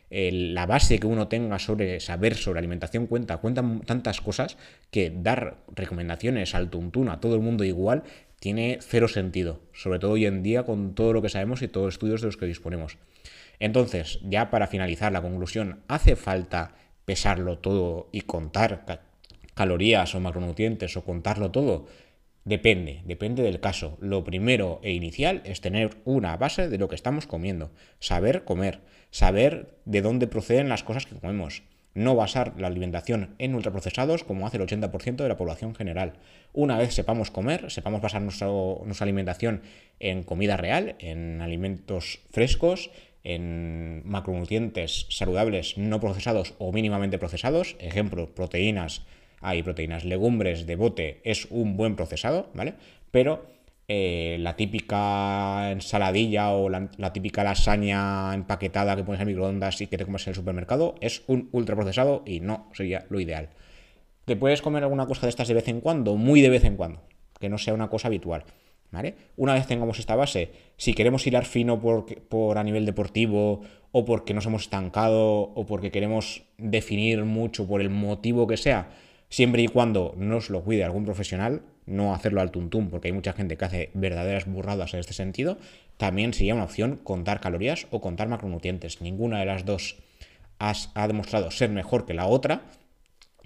La 0.09 0.65
base 0.65 0.99
que 0.99 1.07
uno 1.07 1.29
tenga 1.29 1.57
sobre 1.57 2.01
saber 2.01 2.35
sobre 2.35 2.59
alimentación 2.59 3.07
cuenta, 3.07 3.37
cuentan 3.37 3.79
tantas 3.81 4.19
cosas 4.19 4.57
que 4.91 5.09
dar 5.09 5.63
recomendaciones 5.73 6.53
al 6.53 6.69
tuntún 6.69 7.07
a 7.07 7.21
todo 7.21 7.35
el 7.35 7.41
mundo 7.41 7.63
igual 7.63 8.03
tiene 8.41 8.79
cero 8.81 9.07
sentido, 9.07 9.61
sobre 9.71 9.99
todo 9.99 10.11
hoy 10.11 10.25
en 10.25 10.43
día 10.43 10.63
con 10.63 10.95
todo 10.95 11.13
lo 11.13 11.21
que 11.21 11.29
sabemos 11.29 11.61
y 11.61 11.67
todos 11.67 11.85
los 11.85 11.93
estudios 11.93 12.21
de 12.21 12.27
los 12.27 12.37
que 12.37 12.47
disponemos. 12.47 12.97
Entonces, 13.61 14.19
ya 14.23 14.49
para 14.49 14.65
finalizar 14.65 15.11
la 15.11 15.21
conclusión, 15.21 15.83
¿hace 15.87 16.15
falta 16.15 16.73
pesarlo 17.05 17.59
todo 17.59 18.09
y 18.11 18.21
contar 18.21 18.85
calorías 19.53 20.15
o 20.15 20.19
macronutrientes 20.19 20.97
o 20.97 21.05
contarlo 21.05 21.51
todo, 21.51 21.85
Depende, 22.43 23.03
depende 23.05 23.43
del 23.43 23.59
caso. 23.59 23.99
Lo 24.01 24.23
primero 24.23 24.79
e 24.81 24.93
inicial 24.93 25.43
es 25.45 25.61
tener 25.61 25.97
una 26.05 26.37
base 26.37 26.69
de 26.69 26.79
lo 26.79 26.87
que 26.89 26.95
estamos 26.95 27.27
comiendo, 27.27 27.69
saber 27.99 28.45
comer, 28.45 28.79
saber 29.11 29.77
de 29.85 30.01
dónde 30.01 30.25
proceden 30.25 30.67
las 30.67 30.81
cosas 30.81 31.05
que 31.05 31.13
comemos. 31.13 31.61
No 31.93 32.15
basar 32.15 32.55
la 32.57 32.65
alimentación 32.65 33.35
en 33.37 33.53
ultraprocesados 33.53 34.23
como 34.23 34.47
hace 34.47 34.57
el 34.57 34.63
80% 34.63 35.17
de 35.17 35.27
la 35.27 35.37
población 35.37 35.75
general. 35.75 36.13
Una 36.51 36.79
vez 36.79 36.95
sepamos 36.95 37.29
comer, 37.29 37.69
sepamos 37.69 38.01
basar 38.01 38.23
nuestra 38.23 39.05
alimentación 39.05 39.61
en 39.99 40.23
comida 40.23 40.57
real, 40.57 40.95
en 40.97 41.41
alimentos 41.41 42.21
frescos, 42.31 42.89
en 43.23 44.01
macronutrientes 44.05 45.05
saludables 45.09 45.77
no 45.77 45.99
procesados 45.99 46.53
o 46.57 46.71
mínimamente 46.71 47.17
procesados, 47.17 47.75
ejemplo, 47.79 48.33
proteínas, 48.33 49.03
hay 49.41 49.63
proteínas, 49.63 50.05
legumbres 50.05 50.65
de 50.65 50.75
bote 50.75 51.21
es 51.23 51.47
un 51.49 51.77
buen 51.77 51.95
procesado, 51.95 52.49
¿vale? 52.53 52.75
Pero 53.11 53.45
eh, 53.87 54.37
la 54.39 54.55
típica 54.55 55.71
ensaladilla 55.71 56.51
o 56.51 56.69
la, 56.69 57.11
típica 57.11 57.43
lasaña 57.43 58.33
empaquetada 58.33 58.95
que 58.95 59.03
pones 59.03 59.19
en 59.19 59.27
microondas 59.27 59.81
y 59.81 59.87
que 59.87 59.97
te 59.97 60.05
comes 60.05 60.25
en 60.27 60.31
el 60.31 60.35
supermercado 60.35 60.95
es 61.01 61.23
un 61.27 61.49
ultraprocesado 61.51 62.23
y 62.25 62.39
no 62.39 62.69
sería 62.73 63.05
lo 63.09 63.19
ideal. 63.19 63.49
¿Te 64.23 64.37
puedes 64.37 64.61
comer 64.61 64.83
alguna 64.83 65.07
cosa 65.07 65.23
de 65.23 65.29
estas 65.29 65.47
de 65.47 65.55
vez 65.55 65.67
en 65.67 65.81
cuando? 65.81 66.15
Muy 66.15 66.41
de 66.41 66.49
vez 66.49 66.63
en 66.63 66.77
cuando, 66.77 67.01
que 67.39 67.49
no 67.49 67.57
sea 67.57 67.73
una 67.73 67.89
cosa 67.89 68.07
habitual. 68.07 68.45
¿Vale? 68.91 69.15
Una 69.37 69.53
vez 69.53 69.67
tengamos 69.67 69.99
esta 69.99 70.15
base, 70.15 70.51
si 70.75 70.93
queremos 70.93 71.25
hilar 71.25 71.45
fino 71.45 71.79
por, 71.79 72.05
por, 72.27 72.57
a 72.57 72.63
nivel 72.63 72.85
deportivo 72.85 73.61
o 73.93 74.03
porque 74.05 74.33
nos 74.33 74.45
hemos 74.45 74.63
estancado 74.63 75.53
o 75.55 75.65
porque 75.65 75.91
queremos 75.91 76.43
definir 76.57 77.23
mucho 77.23 77.65
por 77.65 77.79
el 77.79 77.89
motivo 77.89 78.47
que 78.47 78.57
sea, 78.57 78.89
siempre 79.29 79.61
y 79.61 79.69
cuando 79.69 80.13
nos 80.17 80.49
lo 80.49 80.61
cuide 80.63 80.83
algún 80.83 81.05
profesional, 81.05 81.61
no 81.85 82.13
hacerlo 82.13 82.41
al 82.41 82.51
tuntum, 82.51 82.89
porque 82.89 83.07
hay 83.07 83.13
mucha 83.13 83.31
gente 83.31 83.55
que 83.55 83.65
hace 83.65 83.89
verdaderas 83.93 84.45
burradas 84.45 84.93
en 84.93 84.99
este 84.99 85.13
sentido, 85.13 85.57
también 85.95 86.33
sería 86.33 86.53
una 86.53 86.65
opción 86.65 86.97
contar 86.97 87.39
calorías 87.39 87.87
o 87.91 88.01
contar 88.01 88.27
macronutrientes. 88.27 89.01
Ninguna 89.01 89.39
de 89.39 89.45
las 89.45 89.65
dos 89.65 89.97
ha 90.59 91.07
demostrado 91.07 91.49
ser 91.49 91.69
mejor 91.69 92.05
que 92.05 92.13
la 92.13 92.27
otra, 92.27 92.63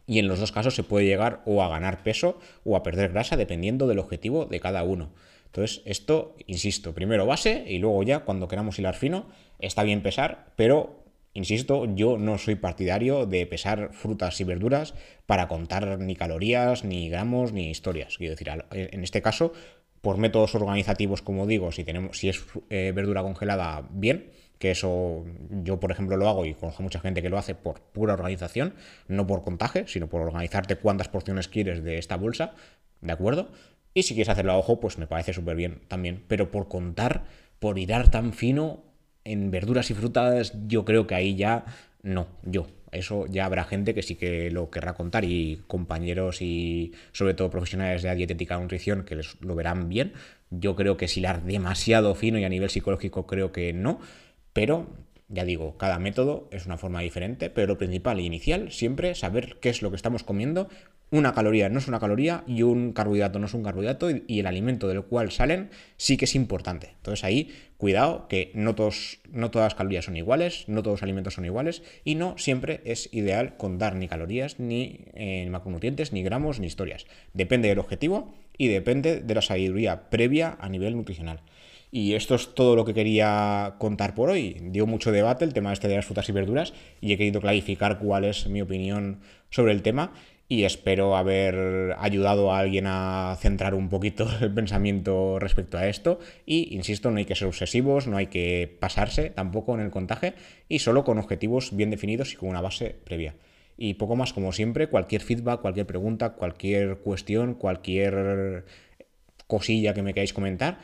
y 0.08 0.20
en 0.20 0.28
los 0.28 0.40
dos 0.40 0.52
casos 0.52 0.76
se 0.76 0.84
puede 0.84 1.06
llegar 1.06 1.42
o 1.46 1.64
a 1.64 1.70
ganar 1.70 2.04
peso 2.04 2.40
o 2.64 2.76
a 2.76 2.84
perder 2.84 3.12
grasa 3.12 3.38
dependiendo 3.38 3.88
del 3.88 4.00
objetivo 4.00 4.46
de 4.46 4.60
cada 4.60 4.84
uno. 4.84 5.12
Entonces, 5.56 5.82
esto, 5.86 6.36
insisto, 6.48 6.94
primero 6.94 7.26
base 7.26 7.64
y 7.66 7.80
luego 7.80 8.04
ya 8.04 8.26
cuando 8.26 8.50
queramos 8.50 8.78
hilar 8.78 8.94
fino, 8.94 9.28
está 9.60 9.84
bien 9.84 10.04
pesar, 10.04 10.52
pero 10.58 11.06
Insisto, 11.38 11.94
yo 11.96 12.18
no 12.18 12.38
soy 12.38 12.56
partidario 12.56 13.26
de 13.26 13.46
pesar 13.46 13.90
frutas 13.92 14.40
y 14.40 14.46
verduras 14.46 14.94
para 15.26 15.50
contar 15.50 16.00
ni 16.00 16.16
calorías, 16.16 16.86
ni 16.86 17.10
gramos, 17.10 17.52
ni 17.52 17.70
historias. 17.70 18.18
Quiero 18.18 18.32
decir, 18.32 18.48
en 18.72 19.04
este 19.04 19.22
caso, 19.22 19.52
por 20.00 20.18
métodos 20.18 20.56
organizativos, 20.56 21.22
como 21.22 21.46
digo, 21.46 21.74
si, 21.74 21.84
tenemos, 21.84 22.18
si 22.18 22.30
es 22.30 22.42
eh, 22.70 22.94
verdura 22.96 23.22
congelada, 23.22 23.86
bien, 23.92 24.32
que 24.60 24.72
eso 24.72 25.26
yo, 25.50 25.78
por 25.78 25.92
ejemplo, 25.92 26.16
lo 26.16 26.30
hago 26.30 26.46
y 26.46 26.54
conozco 26.54 26.84
mucha 26.84 27.02
gente 27.02 27.22
que 27.22 27.30
lo 27.30 27.38
hace 27.38 27.54
por 27.54 27.82
pura 27.82 28.14
organización, 28.14 28.74
no 29.10 29.28
por 29.28 29.44
contaje, 29.44 29.84
sino 29.88 30.08
por 30.08 30.22
organizarte 30.22 30.78
cuántas 30.78 31.10
porciones 31.10 31.50
quieres 31.50 31.84
de 31.84 31.98
esta 31.98 32.16
bolsa, 32.16 32.54
¿de 33.02 33.12
acuerdo? 33.12 33.50
Y 33.98 34.04
si 34.04 34.14
quieres 34.14 34.28
hacerlo 34.28 34.52
a 34.52 34.58
ojo, 34.58 34.82
pues 34.82 34.98
me 34.98 35.08
parece 35.08 35.32
súper 35.32 35.56
bien 35.56 35.80
también, 35.88 36.22
pero 36.28 36.52
por 36.52 36.68
contar, 36.68 37.24
por 37.60 37.80
hilar 37.80 38.12
tan 38.12 38.34
fino, 38.34 38.84
en 39.24 39.52
verduras 39.52 39.90
y 39.90 39.94
frutas 39.94 40.54
yo 40.68 40.84
creo 40.84 41.08
que 41.08 41.16
ahí 41.16 41.36
ya 41.36 41.64
no, 42.04 42.28
yo. 42.44 42.68
Eso 42.92 43.26
ya 43.26 43.46
habrá 43.46 43.64
gente 43.64 43.94
que 43.94 44.04
sí 44.04 44.16
que 44.16 44.52
lo 44.52 44.70
querrá 44.70 44.94
contar 44.96 45.24
y 45.24 45.62
compañeros 45.68 46.42
y 46.42 46.94
sobre 47.14 47.36
todo 47.36 47.50
profesionales 47.50 48.04
de 48.04 48.10
la 48.10 48.16
dietética 48.16 48.58
y 48.58 48.62
nutrición 48.62 49.06
que 49.06 49.16
les 49.16 49.42
lo 49.42 49.56
verán 49.56 49.88
bien. 49.88 50.12
Yo 50.50 50.76
creo 50.76 50.98
que 50.98 51.06
es 51.06 51.16
hilar 51.18 51.44
demasiado 51.44 52.16
fino 52.16 52.38
y 52.38 52.44
a 52.44 52.50
nivel 52.50 52.70
psicológico 52.70 53.26
creo 53.26 53.54
que 53.54 53.72
no, 53.72 54.00
pero 54.52 54.88
ya 55.30 55.46
digo, 55.46 55.78
cada 55.78 56.00
método 56.00 56.50
es 56.52 56.66
una 56.66 56.78
forma 56.78 57.00
diferente, 57.00 57.50
pero 57.50 57.68
lo 57.68 57.78
principal 57.78 58.20
e 58.20 58.24
inicial 58.24 58.72
siempre 58.72 59.16
saber 59.16 59.58
qué 59.62 59.70
es 59.70 59.82
lo 59.82 59.90
que 59.90 59.96
estamos 59.96 60.24
comiendo, 60.24 60.70
una 61.12 61.34
caloría 61.34 61.70
no 61.70 61.80
es 61.80 61.88
una 61.88 62.00
caloría 62.00 62.44
y 62.48 62.64
un 62.64 62.92
carbohidrato 62.92 63.40
no 63.40 63.46
es 63.46 63.54
un 63.54 63.64
carbohidrato 63.64 64.10
y, 64.10 64.40
el 64.40 64.48
alimento 64.48 64.88
del 64.88 65.04
cual 65.04 65.32
salen 65.32 65.70
sí 65.98 66.18
que 66.18 66.26
es 66.26 66.36
importante. 66.36 66.94
Entonces 66.98 67.24
ahí, 67.24 67.52
cuidado, 67.78 68.28
que 68.28 68.52
no, 68.54 68.76
todos, 68.76 69.20
no 69.32 69.52
todas 69.52 69.68
las 69.68 69.76
calorías 69.76 70.06
son 70.06 70.18
iguales, 70.18 70.66
no 70.68 70.82
todos 70.82 70.96
los 70.96 71.04
alimentos 71.04 71.36
son 71.36 71.46
iguales 71.46 71.84
y 72.04 72.16
no 72.16 72.38
siempre 72.38 72.82
es 72.86 73.10
ideal 73.14 73.56
contar 73.58 73.96
ni 73.96 74.08
calorías, 74.08 74.60
ni 74.60 75.06
eh, 75.14 75.48
macronutrientes, 75.50 76.12
ni 76.12 76.24
gramos, 76.24 76.60
ni 76.60 76.68
historias. 76.68 77.06
Depende 77.34 77.70
del 77.70 77.80
objetivo 77.80 78.34
y 78.58 78.68
depende 78.68 79.22
de 79.22 79.36
la 79.36 79.42
sabiduría 79.42 80.10
previa 80.10 80.58
a 80.60 80.70
nivel 80.70 80.96
nutricional. 80.96 81.42
Y 81.92 82.16
esto 82.16 82.36
es 82.36 82.54
todo 82.56 82.76
lo 82.76 82.84
que 82.84 82.94
quería 82.94 83.76
contar 83.78 84.16
por 84.16 84.30
hoy. 84.30 84.58
Dio 84.60 84.86
mucho 84.86 85.14
debate 85.14 85.46
el 85.46 85.54
tema 85.54 85.72
este 85.72 85.88
de 85.88 85.96
las 85.96 86.06
frutas 86.06 86.28
y 86.28 86.34
verduras 86.34 86.74
y 87.00 87.14
he 87.14 87.18
querido 87.18 87.40
clarificar 87.40 88.00
cuál 88.00 88.26
es 88.26 88.48
mi 88.48 88.62
opinión 88.62 89.22
sobre 89.50 89.72
el 89.72 89.82
tema 89.82 90.12
y 90.48 90.64
espero 90.64 91.16
haber 91.16 91.96
ayudado 91.98 92.52
a 92.52 92.60
alguien 92.60 92.86
a 92.88 93.36
centrar 93.40 93.74
un 93.74 93.90
poquito 93.90 94.28
el 94.42 94.54
pensamiento 94.54 95.40
respecto 95.40 95.78
a 95.78 95.88
esto. 95.88 96.20
Y 96.46 96.76
insisto, 96.76 97.12
no 97.12 97.18
hay 97.18 97.26
que 97.26 97.36
ser 97.36 97.48
obsesivos, 97.48 98.08
no 98.08 98.18
hay 98.18 98.28
que 98.28 98.78
pasarse 98.80 99.30
tampoco 99.30 99.74
en 99.74 99.82
el 99.82 99.92
contaje 99.92 100.34
y 100.70 100.80
solo 100.80 101.04
con 101.04 101.18
objetivos 101.18 101.76
bien 101.76 101.90
definidos 101.90 102.34
y 102.34 102.36
con 102.36 102.50
una 102.50 102.62
base 102.62 102.96
previa. 103.04 103.36
Y 103.78 103.96
poco 103.96 104.16
más 104.16 104.34
como 104.34 104.54
siempre, 104.54 104.88
cualquier 104.88 105.22
feedback, 105.22 105.62
cualquier 105.62 105.86
pregunta, 105.86 106.34
cualquier 106.34 106.98
cuestión, 107.00 107.56
cualquier 107.56 108.66
cosilla 109.48 109.94
que 109.94 110.02
me 110.02 110.14
queráis 110.14 110.34
comentar, 110.34 110.80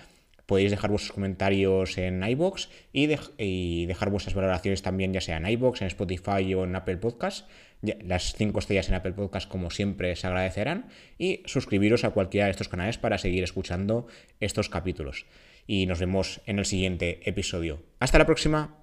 podéis 0.45 0.71
dejar 0.71 0.89
vuestros 0.89 1.13
comentarios 1.13 1.97
en 1.97 2.21
iBox 2.21 2.69
y, 2.91 3.85
dejar 3.85 4.09
vuestras 4.09 4.35
valoraciones 4.35 4.81
también, 4.81 5.13
ya 5.13 5.21
sea 5.21 5.37
en 5.37 5.47
iBox, 5.47 5.81
en 5.81 5.87
Spotify 5.87 6.53
o 6.53 6.65
en 6.65 6.75
Apple 6.75 6.97
Podcasts. 6.97 7.45
Las 7.81 8.33
cinco 8.33 8.59
estrellas 8.59 8.89
en 8.89 8.95
Apple 8.95 9.13
Podcast, 9.13 9.49
como 9.49 9.71
siempre, 9.71 10.15
se 10.15 10.27
agradecerán. 10.27 10.89
Y 11.17 11.41
suscribiros 11.45 12.03
a 12.03 12.11
cualquiera 12.11 12.45
de 12.45 12.51
estos 12.51 12.69
canales 12.69 12.97
para 12.97 13.17
seguir 13.17 13.43
escuchando 13.43 14.07
estos 14.39 14.69
capítulos. 14.69 15.25
Y 15.67 15.85
nos 15.85 15.99
vemos 15.99 16.41
en 16.45 16.59
el 16.59 16.65
siguiente 16.65 17.21
episodio. 17.27 17.81
Hasta 17.99 18.19
la 18.19 18.25
próxima. 18.25 18.80